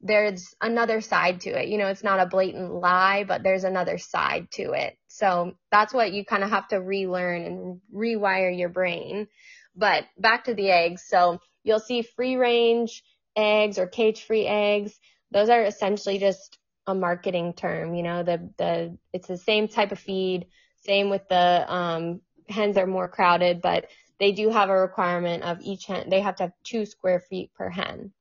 there's 0.00 0.54
another 0.60 1.00
side 1.00 1.42
to 1.42 1.50
it. 1.50 1.68
You 1.68 1.78
know, 1.78 1.86
it's 1.86 2.02
not 2.02 2.20
a 2.20 2.26
blatant 2.26 2.74
lie, 2.74 3.24
but 3.24 3.42
there's 3.42 3.64
another 3.64 3.98
side 3.98 4.50
to 4.52 4.72
it. 4.72 4.98
So 5.06 5.54
that's 5.70 5.94
what 5.94 6.12
you 6.12 6.24
kind 6.24 6.42
of 6.42 6.50
have 6.50 6.68
to 6.68 6.76
relearn 6.78 7.42
and 7.42 7.80
rewire 7.94 8.56
your 8.56 8.68
brain. 8.68 9.28
But 9.76 10.04
back 10.18 10.44
to 10.44 10.54
the 10.54 10.70
eggs. 10.70 11.04
So 11.06 11.40
you'll 11.62 11.78
see 11.80 12.02
free 12.02 12.36
range 12.36 13.04
eggs 13.36 13.78
or 13.78 13.86
cage 13.86 14.24
free 14.24 14.46
eggs. 14.46 14.98
Those 15.30 15.48
are 15.48 15.62
essentially 15.62 16.18
just 16.18 16.58
a 16.86 16.94
marketing 16.94 17.54
term. 17.54 17.94
You 17.94 18.02
know, 18.02 18.22
the, 18.24 18.50
the, 18.58 18.98
it's 19.12 19.28
the 19.28 19.38
same 19.38 19.68
type 19.68 19.92
of 19.92 20.00
feed. 20.00 20.46
Same 20.84 21.10
with 21.10 21.26
the, 21.28 21.72
um, 21.72 22.20
hens 22.48 22.76
are 22.76 22.86
more 22.86 23.08
crowded, 23.08 23.62
but 23.62 23.86
they 24.22 24.30
do 24.30 24.50
have 24.50 24.70
a 24.70 24.80
requirement 24.80 25.42
of 25.42 25.58
each 25.62 25.86
hen, 25.86 26.08
they 26.08 26.20
have 26.20 26.36
to 26.36 26.44
have 26.44 26.52
two 26.62 26.86
square 26.86 27.18
feet 27.18 27.52
per 27.54 27.68
hen. 27.68 28.12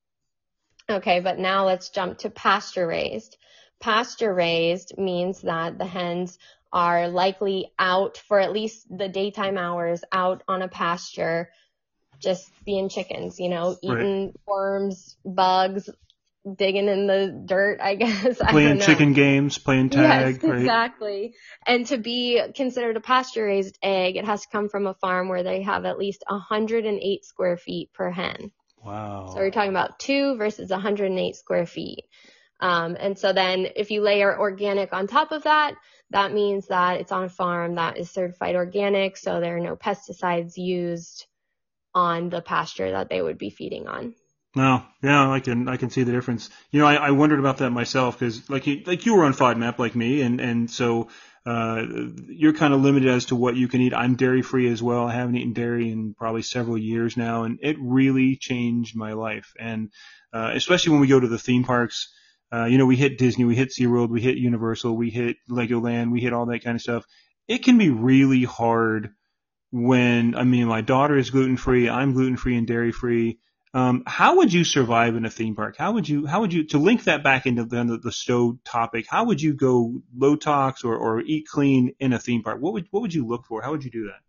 Okay, 0.89 1.19
but 1.19 1.37
now 1.37 1.67
let's 1.67 1.89
jump 1.89 2.17
to 2.17 2.31
pasture 2.31 2.87
raised. 2.87 3.37
Pasture 3.79 4.33
raised 4.33 4.97
means 4.97 5.41
that 5.41 5.77
the 5.77 5.85
hens 5.85 6.39
are 6.73 7.07
likely 7.07 7.71
out 7.77 8.17
for 8.17 8.39
at 8.39 8.51
least 8.51 8.87
the 8.89 9.09
daytime 9.09 9.59
hours 9.59 10.03
out 10.11 10.41
on 10.47 10.63
a 10.63 10.67
pasture, 10.67 11.51
just 12.19 12.49
being 12.65 12.89
chickens, 12.89 13.39
you 13.39 13.49
know, 13.49 13.77
eating 13.83 14.25
right. 14.25 14.35
worms, 14.47 15.17
bugs, 15.23 15.87
digging 16.55 16.87
in 16.87 17.07
the 17.07 17.43
dirt, 17.45 17.79
I 17.81 17.95
guess. 17.95 18.37
Playing 18.37 18.81
I 18.81 18.85
chicken 18.85 19.13
games, 19.13 19.57
playing 19.57 19.89
tag. 19.89 20.35
Yes, 20.35 20.43
right? 20.49 20.59
exactly. 20.59 21.35
And 21.65 21.85
to 21.87 21.97
be 21.97 22.41
considered 22.55 22.97
a 22.97 23.01
pasture 23.01 23.45
raised 23.45 23.77
egg, 23.81 24.15
it 24.15 24.25
has 24.25 24.41
to 24.41 24.47
come 24.51 24.69
from 24.69 24.87
a 24.87 24.93
farm 24.95 25.29
where 25.29 25.43
they 25.43 25.61
have 25.63 25.85
at 25.85 25.97
least 25.97 26.23
108 26.27 27.25
square 27.25 27.57
feet 27.57 27.93
per 27.93 28.09
hen. 28.11 28.51
Wow. 28.83 29.27
So 29.29 29.35
we're 29.35 29.51
talking 29.51 29.69
about 29.69 29.99
two 29.99 30.35
versus 30.37 30.69
108 30.69 31.35
square 31.35 31.65
feet. 31.65 32.05
Um, 32.59 32.95
and 32.99 33.17
so 33.17 33.33
then 33.33 33.67
if 33.75 33.89
you 33.89 34.01
layer 34.01 34.37
organic 34.37 34.93
on 34.93 35.07
top 35.07 35.31
of 35.31 35.43
that, 35.43 35.75
that 36.11 36.33
means 36.33 36.67
that 36.67 36.99
it's 36.99 37.11
on 37.11 37.23
a 37.23 37.29
farm 37.29 37.75
that 37.75 37.97
is 37.97 38.11
certified 38.11 38.55
organic, 38.55 39.17
so 39.17 39.39
there 39.39 39.57
are 39.57 39.61
no 39.61 39.75
pesticides 39.75 40.57
used 40.57 41.25
on 41.93 42.29
the 42.29 42.41
pasture 42.41 42.91
that 42.91 43.09
they 43.09 43.21
would 43.21 43.37
be 43.37 43.49
feeding 43.49 43.87
on. 43.87 44.13
No, 44.53 44.83
yeah, 45.01 45.31
I 45.31 45.39
can 45.39 45.69
I 45.69 45.77
can 45.77 45.89
see 45.89 46.03
the 46.03 46.11
difference. 46.11 46.49
You 46.71 46.81
know, 46.81 46.85
I, 46.85 46.95
I 46.95 47.11
wondered 47.11 47.39
about 47.39 47.59
that 47.59 47.69
myself 47.69 48.19
because 48.19 48.49
like 48.49 48.67
you 48.67 48.83
like 48.85 49.05
you 49.05 49.15
were 49.15 49.23
on 49.23 49.33
FODMAP 49.33 49.79
like 49.79 49.95
me, 49.95 50.21
and 50.21 50.41
and 50.41 50.69
so 50.69 51.07
uh, 51.45 51.85
you're 52.27 52.53
kind 52.53 52.73
of 52.73 52.81
limited 52.81 53.09
as 53.09 53.25
to 53.25 53.35
what 53.35 53.55
you 53.55 53.69
can 53.69 53.79
eat. 53.79 53.93
I'm 53.93 54.15
dairy 54.15 54.41
free 54.41 54.69
as 54.69 54.83
well. 54.83 55.07
I 55.07 55.13
haven't 55.13 55.37
eaten 55.37 55.53
dairy 55.53 55.89
in 55.89 56.13
probably 56.15 56.41
several 56.41 56.77
years 56.77 57.15
now, 57.15 57.43
and 57.43 57.59
it 57.61 57.77
really 57.79 58.35
changed 58.35 58.95
my 58.95 59.13
life. 59.13 59.53
And 59.57 59.89
uh, 60.33 60.51
especially 60.53 60.91
when 60.91 61.01
we 61.01 61.07
go 61.07 61.19
to 61.19 61.29
the 61.29 61.39
theme 61.39 61.63
parks, 61.63 62.13
uh, 62.53 62.65
you 62.65 62.77
know, 62.77 62.85
we 62.85 62.97
hit 62.97 63.17
Disney, 63.17 63.45
we 63.45 63.55
hit 63.55 63.69
SeaWorld, 63.69 64.09
we 64.09 64.21
hit 64.21 64.37
Universal, 64.37 64.97
we 64.97 65.09
hit 65.09 65.37
Legoland, 65.49 66.11
we 66.11 66.19
hit 66.19 66.33
all 66.33 66.45
that 66.47 66.63
kind 66.63 66.75
of 66.75 66.81
stuff. 66.81 67.05
It 67.47 67.63
can 67.63 67.77
be 67.77 67.89
really 67.89 68.43
hard 68.43 69.11
when 69.71 70.35
I 70.35 70.43
mean 70.43 70.67
my 70.67 70.81
daughter 70.81 71.17
is 71.17 71.29
gluten 71.29 71.55
free, 71.55 71.87
I'm 71.87 72.11
gluten 72.11 72.35
free 72.35 72.57
and 72.57 72.67
dairy 72.67 72.91
free 72.91 73.39
um, 73.73 74.03
how 74.05 74.37
would 74.37 74.51
you 74.51 74.63
survive 74.63 75.15
in 75.15 75.25
a 75.25 75.29
theme 75.29 75.55
park? 75.55 75.75
How 75.77 75.93
would 75.93 76.07
you, 76.07 76.25
how 76.25 76.41
would 76.41 76.53
you, 76.53 76.65
to 76.67 76.77
link 76.77 77.05
that 77.05 77.23
back 77.23 77.45
into 77.45 77.63
the, 77.63 77.99
the 78.03 78.11
stow 78.11 78.59
topic, 78.65 79.05
how 79.09 79.25
would 79.25 79.41
you 79.41 79.53
go 79.53 80.01
low 80.15 80.35
tox 80.35 80.83
or, 80.83 80.95
or 80.95 81.21
eat 81.21 81.47
clean 81.47 81.93
in 81.99 82.11
a 82.11 82.19
theme 82.19 82.43
park? 82.43 82.59
What 82.59 82.73
would, 82.73 82.87
what 82.91 83.01
would 83.01 83.13
you 83.13 83.25
look 83.25 83.45
for? 83.45 83.61
How 83.61 83.71
would 83.71 83.83
you 83.83 83.91
do 83.91 84.05
that? 84.05 84.19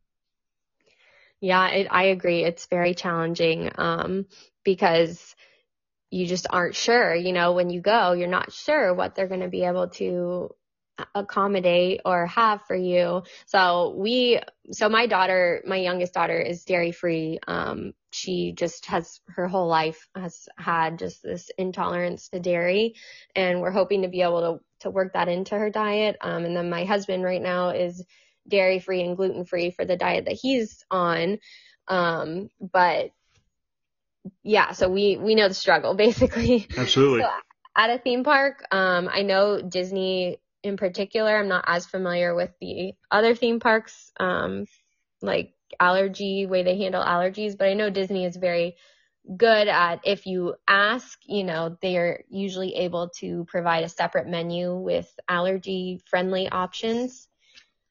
Yeah, 1.41 1.67
it, 1.69 1.89
I 1.91 2.05
agree. 2.05 2.45
It's 2.45 2.67
very 2.67 2.95
challenging, 2.95 3.71
um, 3.77 4.27
because 4.63 5.35
you 6.11 6.27
just 6.27 6.47
aren't 6.49 6.77
sure, 6.77 7.15
you 7.15 7.33
know, 7.33 7.53
when 7.53 7.71
you 7.71 7.81
go, 7.81 8.13
you're 8.13 8.29
not 8.29 8.53
sure 8.53 8.95
what 8.95 9.15
they're 9.15 9.27
going 9.27 9.41
to 9.41 9.49
be 9.49 9.65
able 9.65 9.89
to 9.89 10.55
accommodate 11.15 12.01
or 12.05 12.27
have 12.27 12.63
for 12.67 12.77
you. 12.77 13.23
So 13.47 13.95
we, 13.97 14.41
so 14.71 14.89
my 14.89 15.07
daughter, 15.07 15.63
my 15.67 15.77
youngest 15.77 16.15
daughter 16.15 16.39
is 16.39 16.65
dairy 16.65 16.93
free. 16.93 17.39
Um, 17.47 17.93
she 18.13 18.53
just 18.53 18.87
has 18.87 19.21
her 19.29 19.49
whole 19.49 19.69
life 19.69 20.09
has 20.15 20.49
had 20.59 20.99
just 20.99 21.23
this 21.23 21.51
intolerance 21.57 22.29
to 22.29 22.41
dairy 22.41 22.95
and 23.35 23.61
we're 23.61 23.71
hoping 23.71 24.03
to 24.03 24.09
be 24.09 24.23
able 24.23 24.41
to, 24.41 24.65
to 24.81 24.91
work 24.91 25.15
that 25.15 25.29
into 25.29 25.57
her 25.57 25.71
diet. 25.71 26.17
Um, 26.21 26.45
and 26.45 26.57
then 26.57 26.69
my 26.69 26.85
husband 26.85 27.25
right 27.25 27.41
now 27.41 27.71
is 27.71 28.05
dairy 28.47 28.81
free 28.81 29.03
and 29.03 29.17
gluten 29.17 29.45
free 29.45 29.71
for 29.71 29.85
the 29.85 29.97
diet 29.97 30.27
that 30.27 30.39
he's 30.41 30.85
on. 30.91 31.39
Um, 31.89 32.51
but 32.61 33.13
yeah, 34.43 34.73
so 34.73 34.89
we, 34.89 35.17
we 35.17 35.35
know 35.35 35.49
the 35.49 35.55
struggle 35.55 35.95
basically. 35.97 36.69
Absolutely. 36.77 37.23
So 37.23 37.29
at 37.77 37.91
a 37.91 37.99
theme 37.99 38.25
park, 38.25 38.65
um, 38.71 39.09
I 39.11 39.23
know 39.23 39.61
Disney 39.63 40.39
in 40.63 40.77
particular. 40.77 41.37
I'm 41.37 41.49
not 41.49 41.65
as 41.67 41.87
familiar 41.87 42.35
with 42.35 42.51
the 42.61 42.95
other 43.11 43.35
theme 43.35 43.61
parks, 43.61 44.13
um, 44.19 44.67
like 45.21 45.55
allergy 45.81 46.47
way 46.47 46.63
they 46.63 46.79
handle 46.79 47.03
allergies, 47.03 47.57
but 47.57 47.69
I 47.69 47.75
know 47.75 47.91
Disney 47.91 48.25
is 48.25 48.37
very 48.37 48.77
good 49.37 49.69
at 49.69 50.01
if 50.05 50.27
you 50.27 50.55
ask, 50.69 51.19
you 51.25 51.45
know, 51.45 51.77
they're 51.81 52.25
usually 52.29 52.75
able 52.75 53.11
to 53.21 53.45
provide 53.49 53.85
a 53.85 53.89
separate 53.89 54.27
menu 54.27 54.75
with 54.75 55.09
allergy 55.29 56.01
friendly 56.07 56.49
options. 56.49 57.29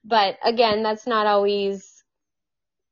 But 0.04 0.38
again, 0.44 0.84
that's 0.84 1.08
not 1.08 1.28
always 1.28 2.04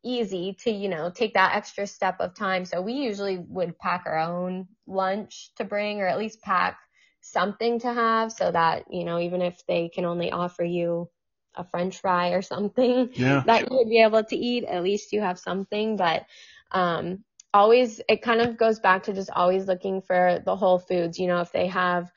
easy 0.04 0.56
to, 0.64 0.72
you 0.72 0.90
know, 0.90 1.10
take 1.10 1.34
that 1.34 1.56
extra 1.56 1.86
step 1.86 2.18
of 2.20 2.34
time. 2.36 2.66
So 2.66 2.82
we 2.82 2.94
usually 2.94 3.38
would 3.38 3.78
pack 3.78 4.04
our 4.06 4.18
own 4.18 4.68
lunch 4.88 5.52
to 5.58 5.66
bring 5.66 6.02
or 6.02 6.08
at 6.08 6.18
least 6.18 6.42
pack 6.42 6.78
something 7.22 7.80
to 7.80 7.94
have 7.94 8.32
so 8.32 8.52
that, 8.52 8.86
you 8.92 9.04
know, 9.06 9.20
even 9.20 9.42
if 9.42 9.66
they 9.68 9.90
can 9.90 10.06
only 10.06 10.32
offer 10.32 10.64
you 10.64 11.10
a 11.56 11.64
french 11.64 12.00
fry 12.00 12.30
or 12.30 12.42
something 12.42 13.10
Yeah. 13.14 13.44
that 13.46 13.70
you 13.70 13.78
would 13.78 13.90
be 13.90 14.02
able 14.02 14.24
to 14.24 14.36
eat, 14.36 14.64
at 14.66 14.84
least 14.84 15.12
you 15.14 15.22
have 15.22 15.40
something. 15.40 15.98
But 15.98 16.26
um, 16.72 17.24
always, 17.54 18.02
it 18.08 18.22
kind 18.22 18.42
of 18.42 18.58
goes 18.58 18.80
back 18.80 19.04
to 19.04 19.14
just 19.14 19.30
always 19.32 19.66
looking 19.68 20.02
for 20.02 20.42
the 20.46 20.56
whole 20.56 20.80
foods. 20.80 21.20
You 21.20 21.28
know, 21.28 21.42
if 21.42 21.52
they 21.52 21.68
have 21.68 22.12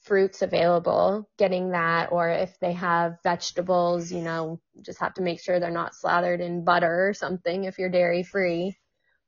fruits 0.00 0.42
available, 0.42 1.28
getting 1.38 1.70
that, 1.70 2.12
or 2.12 2.28
if 2.30 2.58
they 2.60 2.72
have 2.72 3.18
vegetables, 3.22 4.10
you 4.12 4.22
know, 4.22 4.60
just 4.82 5.00
have 5.00 5.14
to 5.14 5.22
make 5.22 5.40
sure 5.40 5.58
they're 5.60 5.70
not 5.70 5.94
slathered 5.94 6.40
in 6.40 6.64
butter 6.64 7.08
or 7.08 7.14
something 7.14 7.64
if 7.64 7.78
you're 7.78 7.90
dairy 7.90 8.22
free. 8.22 8.76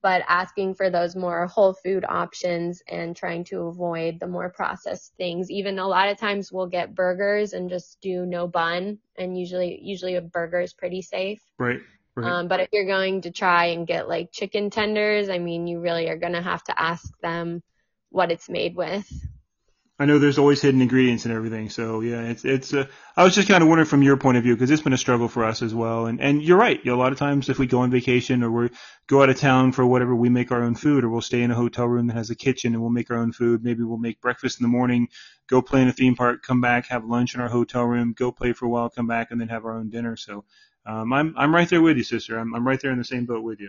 But 0.03 0.23
asking 0.29 0.75
for 0.75 0.89
those 0.89 1.15
more 1.15 1.47
whole 1.47 1.75
food 1.75 2.05
options 2.09 2.83
and 2.89 3.15
trying 3.15 3.45
to 3.45 3.67
avoid 3.67 4.19
the 4.19 4.27
more 4.27 4.49
processed 4.49 5.13
things. 5.17 5.51
Even 5.51 5.79
a 5.79 5.87
lot 5.87 6.09
of 6.09 6.19
times 6.19 6.51
we'll 6.51 6.67
get 6.69 6.95
burgers 6.95 7.53
and 7.53 7.69
just 7.69 8.01
do 8.01 8.25
no 8.25 8.47
bun, 8.47 8.99
and 9.19 9.39
usually 9.39 9.79
usually 9.83 10.17
a 10.17 10.23
burger 10.23 10.61
is 10.61 10.73
pretty 10.73 11.03
safe. 11.03 11.43
Right. 11.59 11.81
Right. 12.17 12.33
Um, 12.33 12.49
but 12.49 12.61
if 12.61 12.69
you're 12.73 12.87
going 12.87 13.23
to 13.23 13.31
try 13.31 13.67
and 13.67 13.87
get 13.87 14.09
like 14.09 14.33
chicken 14.33 14.71
tenders, 14.71 15.29
I 15.29 15.39
mean, 15.39 15.67
you 15.67 15.81
really 15.81 16.09
are 16.09 16.19
going 16.19 16.33
to 16.33 16.43
have 16.43 16.65
to 16.65 16.81
ask 16.81 17.09
them 17.21 17.63
what 18.11 18.33
it's 18.33 18.49
made 18.49 18.75
with. 18.75 19.09
I 20.01 20.07
know 20.07 20.19
there's 20.19 20.39
always 20.39 20.63
hidden 20.63 20.81
ingredients 20.81 21.27
and 21.27 21.35
everything. 21.35 21.69
So 21.69 22.01
yeah, 22.01 22.23
it's 22.23 22.43
it's. 22.47 22.73
Uh, 22.73 22.87
I 23.19 23.23
was 23.23 23.35
just 23.35 23.49
kind 23.49 23.63
of 23.63 23.69
wondering 23.69 23.87
from 23.87 24.03
your 24.03 24.17
point 24.17 24.39
of 24.39 24.43
view 24.43 24.55
because 24.55 24.71
it's 24.71 24.81
been 24.81 24.95
a 24.95 24.99
struggle 24.99 25.29
for 25.29 25.45
us 25.45 25.61
as 25.61 25.75
well. 25.75 26.07
And 26.07 26.23
and 26.23 26.43
you're 26.43 26.57
right. 26.57 26.81
You 26.83 26.93
know, 26.93 26.97
a 26.97 27.03
lot 27.03 27.13
of 27.13 27.19
times 27.19 27.51
if 27.51 27.59
we 27.59 27.67
go 27.67 27.81
on 27.81 27.91
vacation 27.91 28.43
or 28.43 28.51
we 28.51 28.71
go 29.09 29.23
out 29.23 29.29
of 29.29 29.39
town 29.39 29.73
for 29.73 29.85
whatever, 29.85 30.17
we 30.17 30.31
make 30.31 30.53
our 30.53 30.63
own 30.63 30.75
food, 30.75 31.05
or 31.05 31.11
we'll 31.11 31.21
stay 31.21 31.43
in 31.43 31.51
a 31.51 31.55
hotel 31.55 31.87
room 31.87 32.07
that 32.07 32.15
has 32.17 32.31
a 32.31 32.35
kitchen 32.35 32.73
and 32.73 32.81
we'll 32.81 32.91
make 32.91 33.11
our 33.11 33.19
own 33.19 33.33
food. 33.33 33.63
Maybe 33.63 33.83
we'll 33.83 33.99
make 33.99 34.23
breakfast 34.23 34.59
in 34.59 34.65
the 34.65 34.71
morning, 34.71 35.09
go 35.49 35.61
play 35.61 35.83
in 35.83 35.89
a 35.89 35.93
theme 35.93 36.17
park, 36.17 36.43
come 36.43 36.63
back, 36.63 36.87
have 36.87 37.05
lunch 37.05 37.35
in 37.35 37.43
our 37.43 37.51
hotel 37.51 37.85
room, 37.85 38.15
go 38.17 38.33
play 38.33 38.55
for 38.55 38.65
a 38.65 38.71
while, 38.71 38.89
come 38.89 39.07
back, 39.07 39.31
and 39.31 39.39
then 39.39 39.49
have 39.49 39.67
our 39.67 39.77
own 39.77 39.91
dinner. 39.91 40.17
So 40.17 40.47
um, 40.87 41.13
I'm 41.13 41.35
I'm 41.37 41.55
right 41.55 41.69
there 41.69 41.83
with 41.83 41.99
you, 41.99 42.05
sister. 42.05 42.39
I'm 42.39 42.55
I'm 42.55 42.67
right 42.67 42.81
there 42.81 42.91
in 42.91 42.97
the 42.97 43.05
same 43.05 43.27
boat 43.27 43.43
with 43.43 43.61
you. 43.61 43.69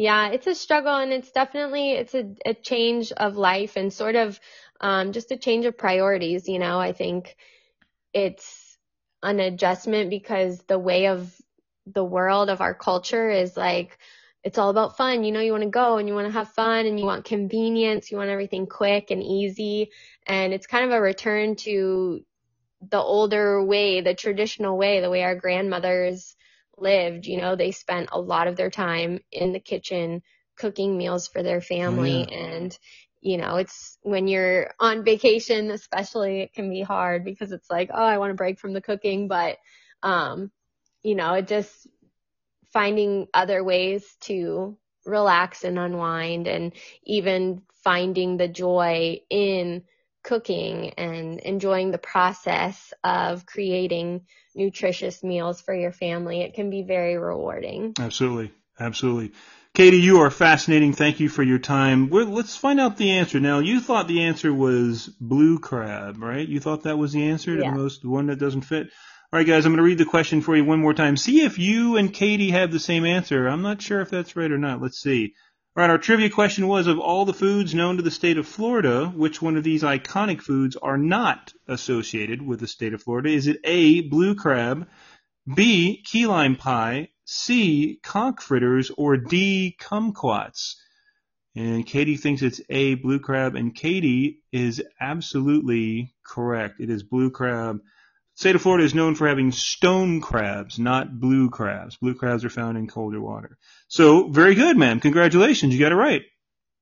Yeah, 0.00 0.28
it's 0.30 0.46
a 0.46 0.54
struggle 0.54 0.96
and 0.96 1.12
it's 1.12 1.30
definitely, 1.30 1.92
it's 1.92 2.14
a, 2.14 2.34
a 2.46 2.54
change 2.54 3.12
of 3.12 3.36
life 3.36 3.76
and 3.76 3.92
sort 3.92 4.16
of, 4.16 4.40
um, 4.80 5.12
just 5.12 5.30
a 5.30 5.36
change 5.36 5.66
of 5.66 5.76
priorities. 5.76 6.48
You 6.48 6.58
know, 6.58 6.80
I 6.80 6.92
think 6.94 7.36
it's 8.14 8.78
an 9.22 9.40
adjustment 9.40 10.10
because 10.10 10.60
the 10.68 10.78
way 10.78 11.08
of 11.08 11.34
the 11.86 12.04
world 12.04 12.50
of 12.50 12.60
our 12.62 12.74
culture 12.74 13.30
is 13.30 13.56
like, 13.56 13.98
it's 14.44 14.58
all 14.58 14.70
about 14.70 14.96
fun. 14.96 15.24
You 15.24 15.32
know, 15.32 15.40
you 15.40 15.52
want 15.52 15.64
to 15.64 15.70
go 15.70 15.98
and 15.98 16.08
you 16.08 16.14
want 16.14 16.28
to 16.28 16.32
have 16.32 16.50
fun 16.52 16.86
and 16.86 16.98
you 16.98 17.06
want 17.06 17.26
convenience. 17.26 18.10
You 18.10 18.18
want 18.18 18.30
everything 18.30 18.66
quick 18.66 19.10
and 19.10 19.22
easy. 19.22 19.90
And 20.26 20.54
it's 20.54 20.66
kind 20.66 20.86
of 20.86 20.92
a 20.92 21.00
return 21.02 21.56
to 21.56 22.24
the 22.90 22.98
older 22.98 23.64
way, 23.64 24.00
the 24.02 24.14
traditional 24.14 24.78
way, 24.78 25.00
the 25.00 25.10
way 25.10 25.22
our 25.24 25.36
grandmothers 25.36 26.36
lived. 26.80 27.26
You 27.26 27.38
know, 27.38 27.56
they 27.56 27.72
spent 27.72 28.10
a 28.12 28.20
lot 28.20 28.48
of 28.48 28.56
their 28.56 28.70
time 28.70 29.20
in 29.32 29.52
the 29.52 29.60
kitchen 29.60 30.22
cooking 30.56 30.96
meals 30.96 31.28
for 31.28 31.42
their 31.42 31.60
family. 31.60 32.28
Oh, 32.28 32.30
And, 32.30 32.76
you 33.20 33.36
know, 33.38 33.56
it's 33.56 33.98
when 34.02 34.28
you're 34.28 34.72
on 34.80 35.04
vacation, 35.04 35.70
especially, 35.70 36.40
it 36.42 36.52
can 36.54 36.70
be 36.70 36.82
hard 36.82 37.24
because 37.24 37.52
it's 37.52 37.70
like, 37.70 37.90
oh, 37.92 38.04
I 38.04 38.18
want 38.18 38.30
to 38.30 38.36
break 38.36 38.58
from 38.58 38.72
the 38.72 38.80
cooking. 38.82 39.28
But, 39.28 39.58
um, 40.02 40.50
you 41.02 41.14
know, 41.14 41.34
it 41.34 41.48
just 41.48 41.86
finding 42.72 43.28
other 43.34 43.62
ways 43.64 44.16
to 44.22 44.76
relax 45.04 45.64
and 45.64 45.78
unwind 45.78 46.46
and 46.46 46.72
even 47.04 47.62
finding 47.82 48.36
the 48.36 48.48
joy 48.48 49.20
in 49.30 49.82
cooking 50.22 50.90
and 50.90 51.38
enjoying 51.40 51.90
the 51.90 51.98
process 51.98 52.92
of 53.02 53.46
creating 53.46 54.22
nutritious 54.54 55.22
meals 55.22 55.60
for 55.60 55.74
your 55.74 55.92
family. 55.92 56.42
It 56.42 56.54
can 56.54 56.70
be 56.70 56.82
very 56.82 57.16
rewarding. 57.16 57.94
Absolutely. 57.98 58.52
Absolutely. 58.78 59.32
Katie, 59.74 59.98
you 59.98 60.20
are 60.20 60.30
fascinating. 60.30 60.94
Thank 60.94 61.20
you 61.20 61.28
for 61.28 61.42
your 61.42 61.58
time. 61.58 62.10
We're, 62.10 62.24
let's 62.24 62.56
find 62.56 62.80
out 62.80 62.96
the 62.96 63.12
answer. 63.12 63.38
Now, 63.38 63.60
you 63.60 63.80
thought 63.80 64.08
the 64.08 64.22
answer 64.22 64.52
was 64.52 65.06
blue 65.20 65.58
crab, 65.58 66.20
right? 66.20 66.46
You 66.48 66.58
thought 66.60 66.84
that 66.84 66.98
was 66.98 67.12
the 67.12 67.30
answer 67.30 67.56
to 67.56 67.62
Yeah. 67.62 67.70
the 67.70 67.76
most, 67.76 68.04
one 68.04 68.26
that 68.26 68.40
doesn't 68.40 68.62
fit? 68.62 68.88
All 69.32 69.38
right, 69.38 69.46
guys, 69.46 69.64
I'm 69.64 69.72
going 69.72 69.76
to 69.76 69.84
read 69.84 69.98
the 69.98 70.04
question 70.06 70.40
for 70.40 70.56
you 70.56 70.64
one 70.64 70.80
more 70.80 70.94
time. 70.94 71.16
See 71.16 71.44
if 71.44 71.58
you 71.58 71.96
and 71.96 72.12
Katie 72.12 72.50
have 72.50 72.72
the 72.72 72.80
same 72.80 73.04
answer. 73.04 73.46
I'm 73.46 73.62
not 73.62 73.80
sure 73.80 74.00
if 74.00 74.10
that's 74.10 74.34
right 74.34 74.50
or 74.50 74.58
not. 74.58 74.82
Let's 74.82 75.00
see. 75.00 75.34
All 75.76 75.82
right, 75.82 75.90
our 75.90 75.98
trivia 75.98 76.28
question 76.30 76.66
was 76.66 76.88
of 76.88 76.98
all 76.98 77.24
the 77.24 77.32
foods 77.32 77.76
known 77.76 77.96
to 77.96 78.02
the 78.02 78.10
state 78.10 78.38
of 78.38 78.48
Florida, 78.48 79.06
which 79.06 79.40
one 79.40 79.56
of 79.56 79.62
these 79.62 79.84
iconic 79.84 80.42
foods 80.42 80.74
are 80.74 80.98
not 80.98 81.54
associated 81.68 82.42
with 82.42 82.58
the 82.58 82.66
state 82.66 82.92
of 82.92 83.04
Florida? 83.04 83.28
Is 83.28 83.46
it 83.46 83.60
A, 83.62 84.00
blue 84.00 84.34
crab, 84.34 84.88
B, 85.54 86.02
key 86.04 86.26
lime 86.26 86.56
pie, 86.56 87.10
C, 87.24 88.00
conch 88.02 88.42
fritters, 88.42 88.90
or 88.98 89.16
D, 89.16 89.76
kumquats? 89.80 90.74
And 91.54 91.86
Katie 91.86 92.16
thinks 92.16 92.42
it's 92.42 92.60
A, 92.68 92.94
blue 92.94 93.20
crab, 93.20 93.54
and 93.54 93.72
Katie 93.72 94.42
is 94.50 94.82
absolutely 95.00 96.12
correct. 96.26 96.80
It 96.80 96.90
is 96.90 97.04
blue 97.04 97.30
crab. 97.30 97.78
State 98.40 98.54
of 98.54 98.62
Florida 98.62 98.86
is 98.86 98.94
known 98.94 99.16
for 99.16 99.28
having 99.28 99.52
stone 99.52 100.22
crabs, 100.22 100.78
not 100.78 101.20
blue 101.20 101.50
crabs. 101.50 101.98
Blue 101.98 102.14
crabs 102.14 102.42
are 102.42 102.48
found 102.48 102.78
in 102.78 102.86
colder 102.88 103.20
water. 103.20 103.58
So, 103.88 104.28
very 104.28 104.54
good, 104.54 104.78
ma'am. 104.78 104.98
Congratulations. 104.98 105.74
You 105.74 105.78
got 105.78 105.92
it 105.92 105.96
right. 105.96 106.22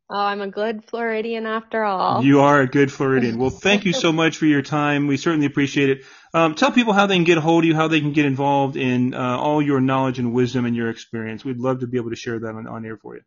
Oh, 0.08 0.16
I'm 0.16 0.40
a 0.40 0.46
good 0.46 0.84
Floridian 0.84 1.46
after 1.46 1.82
all. 1.82 2.22
You 2.22 2.42
are 2.42 2.60
a 2.60 2.68
good 2.68 2.92
Floridian. 2.92 3.38
Well, 3.38 3.50
thank 3.50 3.86
you 3.86 3.92
so 3.92 4.12
much 4.22 4.36
for 4.36 4.46
your 4.46 4.62
time. 4.62 5.08
We 5.08 5.16
certainly 5.16 5.46
appreciate 5.46 5.90
it. 5.90 6.04
Um, 6.32 6.54
tell 6.54 6.70
people 6.70 6.92
how 6.92 7.06
they 7.06 7.16
can 7.16 7.24
get 7.24 7.38
a 7.38 7.40
hold 7.40 7.64
of 7.64 7.66
you, 7.66 7.74
how 7.74 7.88
they 7.88 8.00
can 8.00 8.12
get 8.12 8.24
involved 8.24 8.76
in 8.76 9.12
uh, 9.12 9.36
all 9.36 9.60
your 9.60 9.80
knowledge 9.80 10.20
and 10.20 10.32
wisdom 10.32 10.64
and 10.64 10.76
your 10.76 10.90
experience. 10.90 11.44
We'd 11.44 11.58
love 11.58 11.80
to 11.80 11.88
be 11.88 11.96
able 11.96 12.10
to 12.10 12.16
share 12.16 12.38
that 12.38 12.54
on, 12.54 12.68
on 12.68 12.86
air 12.86 12.98
for 12.98 13.16
you. 13.16 13.22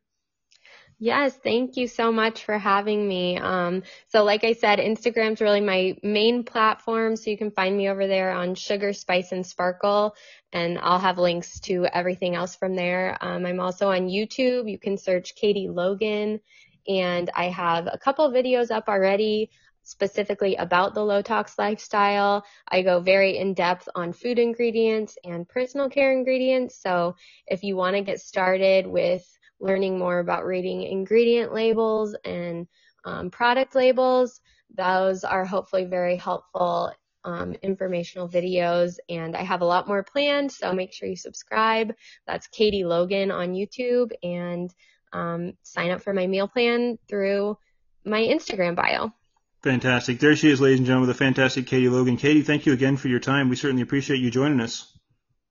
Yes, 1.03 1.35
thank 1.35 1.77
you 1.77 1.87
so 1.87 2.11
much 2.11 2.45
for 2.45 2.59
having 2.59 3.07
me. 3.07 3.35
Um, 3.39 3.81
so 4.09 4.23
like 4.23 4.43
I 4.43 4.53
said, 4.53 4.77
Instagram's 4.77 5.41
really 5.41 5.59
my 5.59 5.97
main 6.03 6.43
platform, 6.43 7.15
so 7.15 7.31
you 7.31 7.39
can 7.39 7.49
find 7.49 7.75
me 7.75 7.89
over 7.89 8.05
there 8.05 8.29
on 8.31 8.53
Sugar, 8.53 8.93
Spice, 8.93 9.31
and 9.31 9.43
Sparkle, 9.43 10.15
and 10.53 10.77
I'll 10.77 10.99
have 10.99 11.17
links 11.17 11.59
to 11.61 11.87
everything 11.87 12.35
else 12.35 12.55
from 12.55 12.75
there. 12.75 13.17
Um, 13.19 13.47
I'm 13.47 13.59
also 13.59 13.89
on 13.89 14.09
YouTube. 14.09 14.69
You 14.69 14.77
can 14.77 14.95
search 14.95 15.33
Katie 15.33 15.69
Logan, 15.69 16.39
and 16.87 17.31
I 17.35 17.45
have 17.45 17.87
a 17.91 17.97
couple 17.97 18.29
videos 18.29 18.69
up 18.69 18.87
already 18.87 19.49
specifically 19.81 20.55
about 20.57 20.93
the 20.93 21.03
low 21.03 21.23
tox 21.23 21.57
lifestyle. 21.57 22.45
I 22.67 22.83
go 22.83 22.99
very 22.99 23.39
in 23.39 23.55
depth 23.55 23.89
on 23.95 24.13
food 24.13 24.37
ingredients 24.37 25.17
and 25.23 25.49
personal 25.49 25.89
care 25.89 26.11
ingredients. 26.11 26.79
So 26.79 27.15
if 27.47 27.63
you 27.63 27.75
want 27.75 27.95
to 27.95 28.03
get 28.03 28.19
started 28.19 28.85
with 28.85 29.25
learning 29.61 29.97
more 29.97 30.19
about 30.19 30.45
reading 30.45 30.81
ingredient 30.81 31.53
labels 31.53 32.15
and 32.25 32.67
um, 33.05 33.29
product 33.29 33.75
labels. 33.75 34.41
Those 34.75 35.23
are 35.23 35.45
hopefully 35.45 35.85
very 35.85 36.15
helpful 36.17 36.91
um, 37.23 37.53
informational 37.61 38.27
videos, 38.27 38.97
and 39.07 39.35
I 39.35 39.43
have 39.43 39.61
a 39.61 39.65
lot 39.65 39.87
more 39.87 40.03
planned, 40.03 40.51
so 40.51 40.73
make 40.73 40.91
sure 40.91 41.07
you 41.07 41.15
subscribe. 41.15 41.93
That's 42.25 42.47
Katie 42.47 42.83
Logan 42.83 43.31
on 43.31 43.53
YouTube, 43.53 44.11
and 44.23 44.73
um, 45.13 45.53
sign 45.61 45.91
up 45.91 46.01
for 46.01 46.13
my 46.13 46.25
meal 46.25 46.47
plan 46.47 46.97
through 47.07 47.57
my 48.03 48.21
Instagram 48.21 48.75
bio. 48.75 49.11
Fantastic. 49.61 50.19
There 50.19 50.35
she 50.35 50.49
is, 50.49 50.59
ladies 50.59 50.79
and 50.79 50.87
gentlemen, 50.87 51.07
with 51.07 51.15
the 51.15 51.23
fantastic 51.23 51.67
Katie 51.67 51.89
Logan. 51.89 52.17
Katie, 52.17 52.41
thank 52.41 52.65
you 52.65 52.73
again 52.73 52.97
for 52.97 53.09
your 53.09 53.19
time. 53.19 53.49
We 53.49 53.55
certainly 53.55 53.83
appreciate 53.83 54.19
you 54.19 54.31
joining 54.31 54.59
us. 54.59 54.91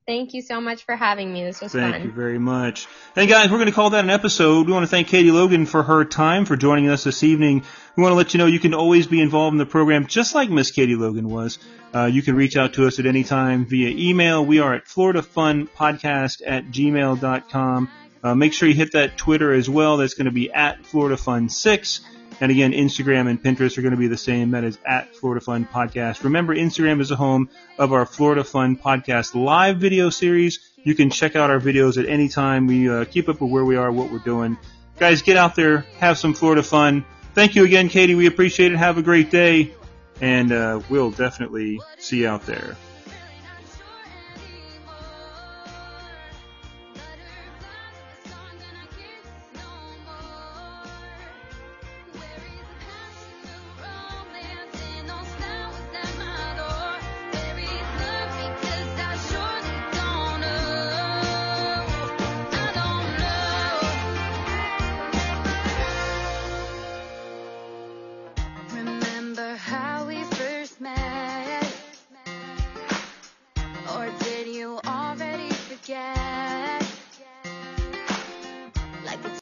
Thank 0.07 0.33
you 0.33 0.41
so 0.41 0.59
much 0.59 0.83
for 0.83 0.95
having 0.95 1.31
me. 1.31 1.43
This 1.43 1.61
was 1.61 1.71
Thank 1.71 1.83
fun. 1.83 1.91
Thank 1.91 2.05
you 2.05 2.11
very 2.11 2.39
much. 2.39 2.87
And 3.15 3.29
guys, 3.29 3.51
we're 3.51 3.57
going 3.57 3.67
to 3.67 3.73
call 3.73 3.91
that 3.91 4.03
an 4.03 4.09
episode. 4.09 4.65
We 4.65 4.73
want 4.73 4.83
to 4.83 4.89
thank 4.89 5.07
Katie 5.07 5.31
Logan 5.31 5.67
for 5.67 5.83
her 5.83 6.05
time, 6.05 6.45
for 6.45 6.55
joining 6.57 6.89
us 6.89 7.03
this 7.03 7.23
evening. 7.23 7.63
We 7.95 8.01
want 8.01 8.11
to 8.11 8.17
let 8.17 8.33
you 8.33 8.39
know 8.39 8.47
you 8.47 8.59
can 8.59 8.73
always 8.73 9.05
be 9.05 9.21
involved 9.21 9.53
in 9.53 9.59
the 9.59 9.65
program 9.65 10.07
just 10.07 10.33
like 10.33 10.49
Miss 10.49 10.71
Katie 10.71 10.95
Logan 10.95 11.29
was. 11.29 11.59
Uh, 11.93 12.05
you 12.05 12.23
can 12.23 12.35
reach 12.35 12.57
out 12.57 12.73
to 12.73 12.87
us 12.87 12.97
at 12.97 13.05
any 13.05 13.23
time 13.23 13.65
via 13.65 13.89
email. 13.89 14.43
We 14.43 14.59
are 14.59 14.73
at 14.73 14.85
floridafunpodcast 14.85 16.41
at 16.45 16.65
gmail.com. 16.65 17.91
Uh, 18.23 18.35
make 18.35 18.53
sure 18.53 18.69
you 18.69 18.75
hit 18.75 18.93
that 18.93 19.17
Twitter 19.17 19.53
as 19.53 19.69
well. 19.69 19.97
That's 19.97 20.15
going 20.15 20.25
to 20.25 20.31
be 20.31 20.51
at 20.51 20.83
FloridaFun6. 20.83 22.01
And 22.41 22.51
again, 22.51 22.71
Instagram 22.73 23.29
and 23.29 23.41
Pinterest 23.41 23.77
are 23.77 23.83
going 23.83 23.91
to 23.93 23.97
be 23.97 24.07
the 24.07 24.17
same. 24.17 24.51
That 24.51 24.63
is 24.63 24.79
at 24.83 25.15
Florida 25.15 25.39
Fun 25.39 25.67
Podcast. 25.71 26.23
Remember, 26.23 26.55
Instagram 26.55 26.99
is 26.99 27.09
the 27.09 27.15
home 27.15 27.49
of 27.77 27.93
our 27.93 28.05
Florida 28.05 28.43
Fun 28.43 28.75
Podcast 28.75 29.35
live 29.35 29.77
video 29.77 30.09
series. 30.09 30.59
You 30.83 30.95
can 30.95 31.11
check 31.11 31.35
out 31.35 31.51
our 31.51 31.59
videos 31.59 32.01
at 32.01 32.09
any 32.09 32.29
time. 32.29 32.65
We 32.65 32.89
uh, 32.89 33.05
keep 33.05 33.29
up 33.29 33.41
with 33.41 33.51
where 33.51 33.63
we 33.63 33.75
are, 33.75 33.91
what 33.91 34.11
we're 34.11 34.17
doing. 34.17 34.57
guys, 34.97 35.21
get 35.21 35.37
out 35.37 35.55
there, 35.55 35.85
have 35.99 36.17
some 36.17 36.33
Florida 36.33 36.63
fun. 36.63 37.05
Thank 37.35 37.55
you 37.55 37.63
again, 37.63 37.89
Katie. 37.89 38.15
We 38.15 38.25
appreciate 38.25 38.71
it. 38.71 38.77
Have 38.77 38.97
a 38.97 39.03
great 39.03 39.29
day, 39.29 39.75
and 40.19 40.51
uh, 40.51 40.81
we'll 40.89 41.11
definitely 41.11 41.79
see 41.99 42.21
you 42.21 42.27
out 42.27 42.47
there. 42.47 42.75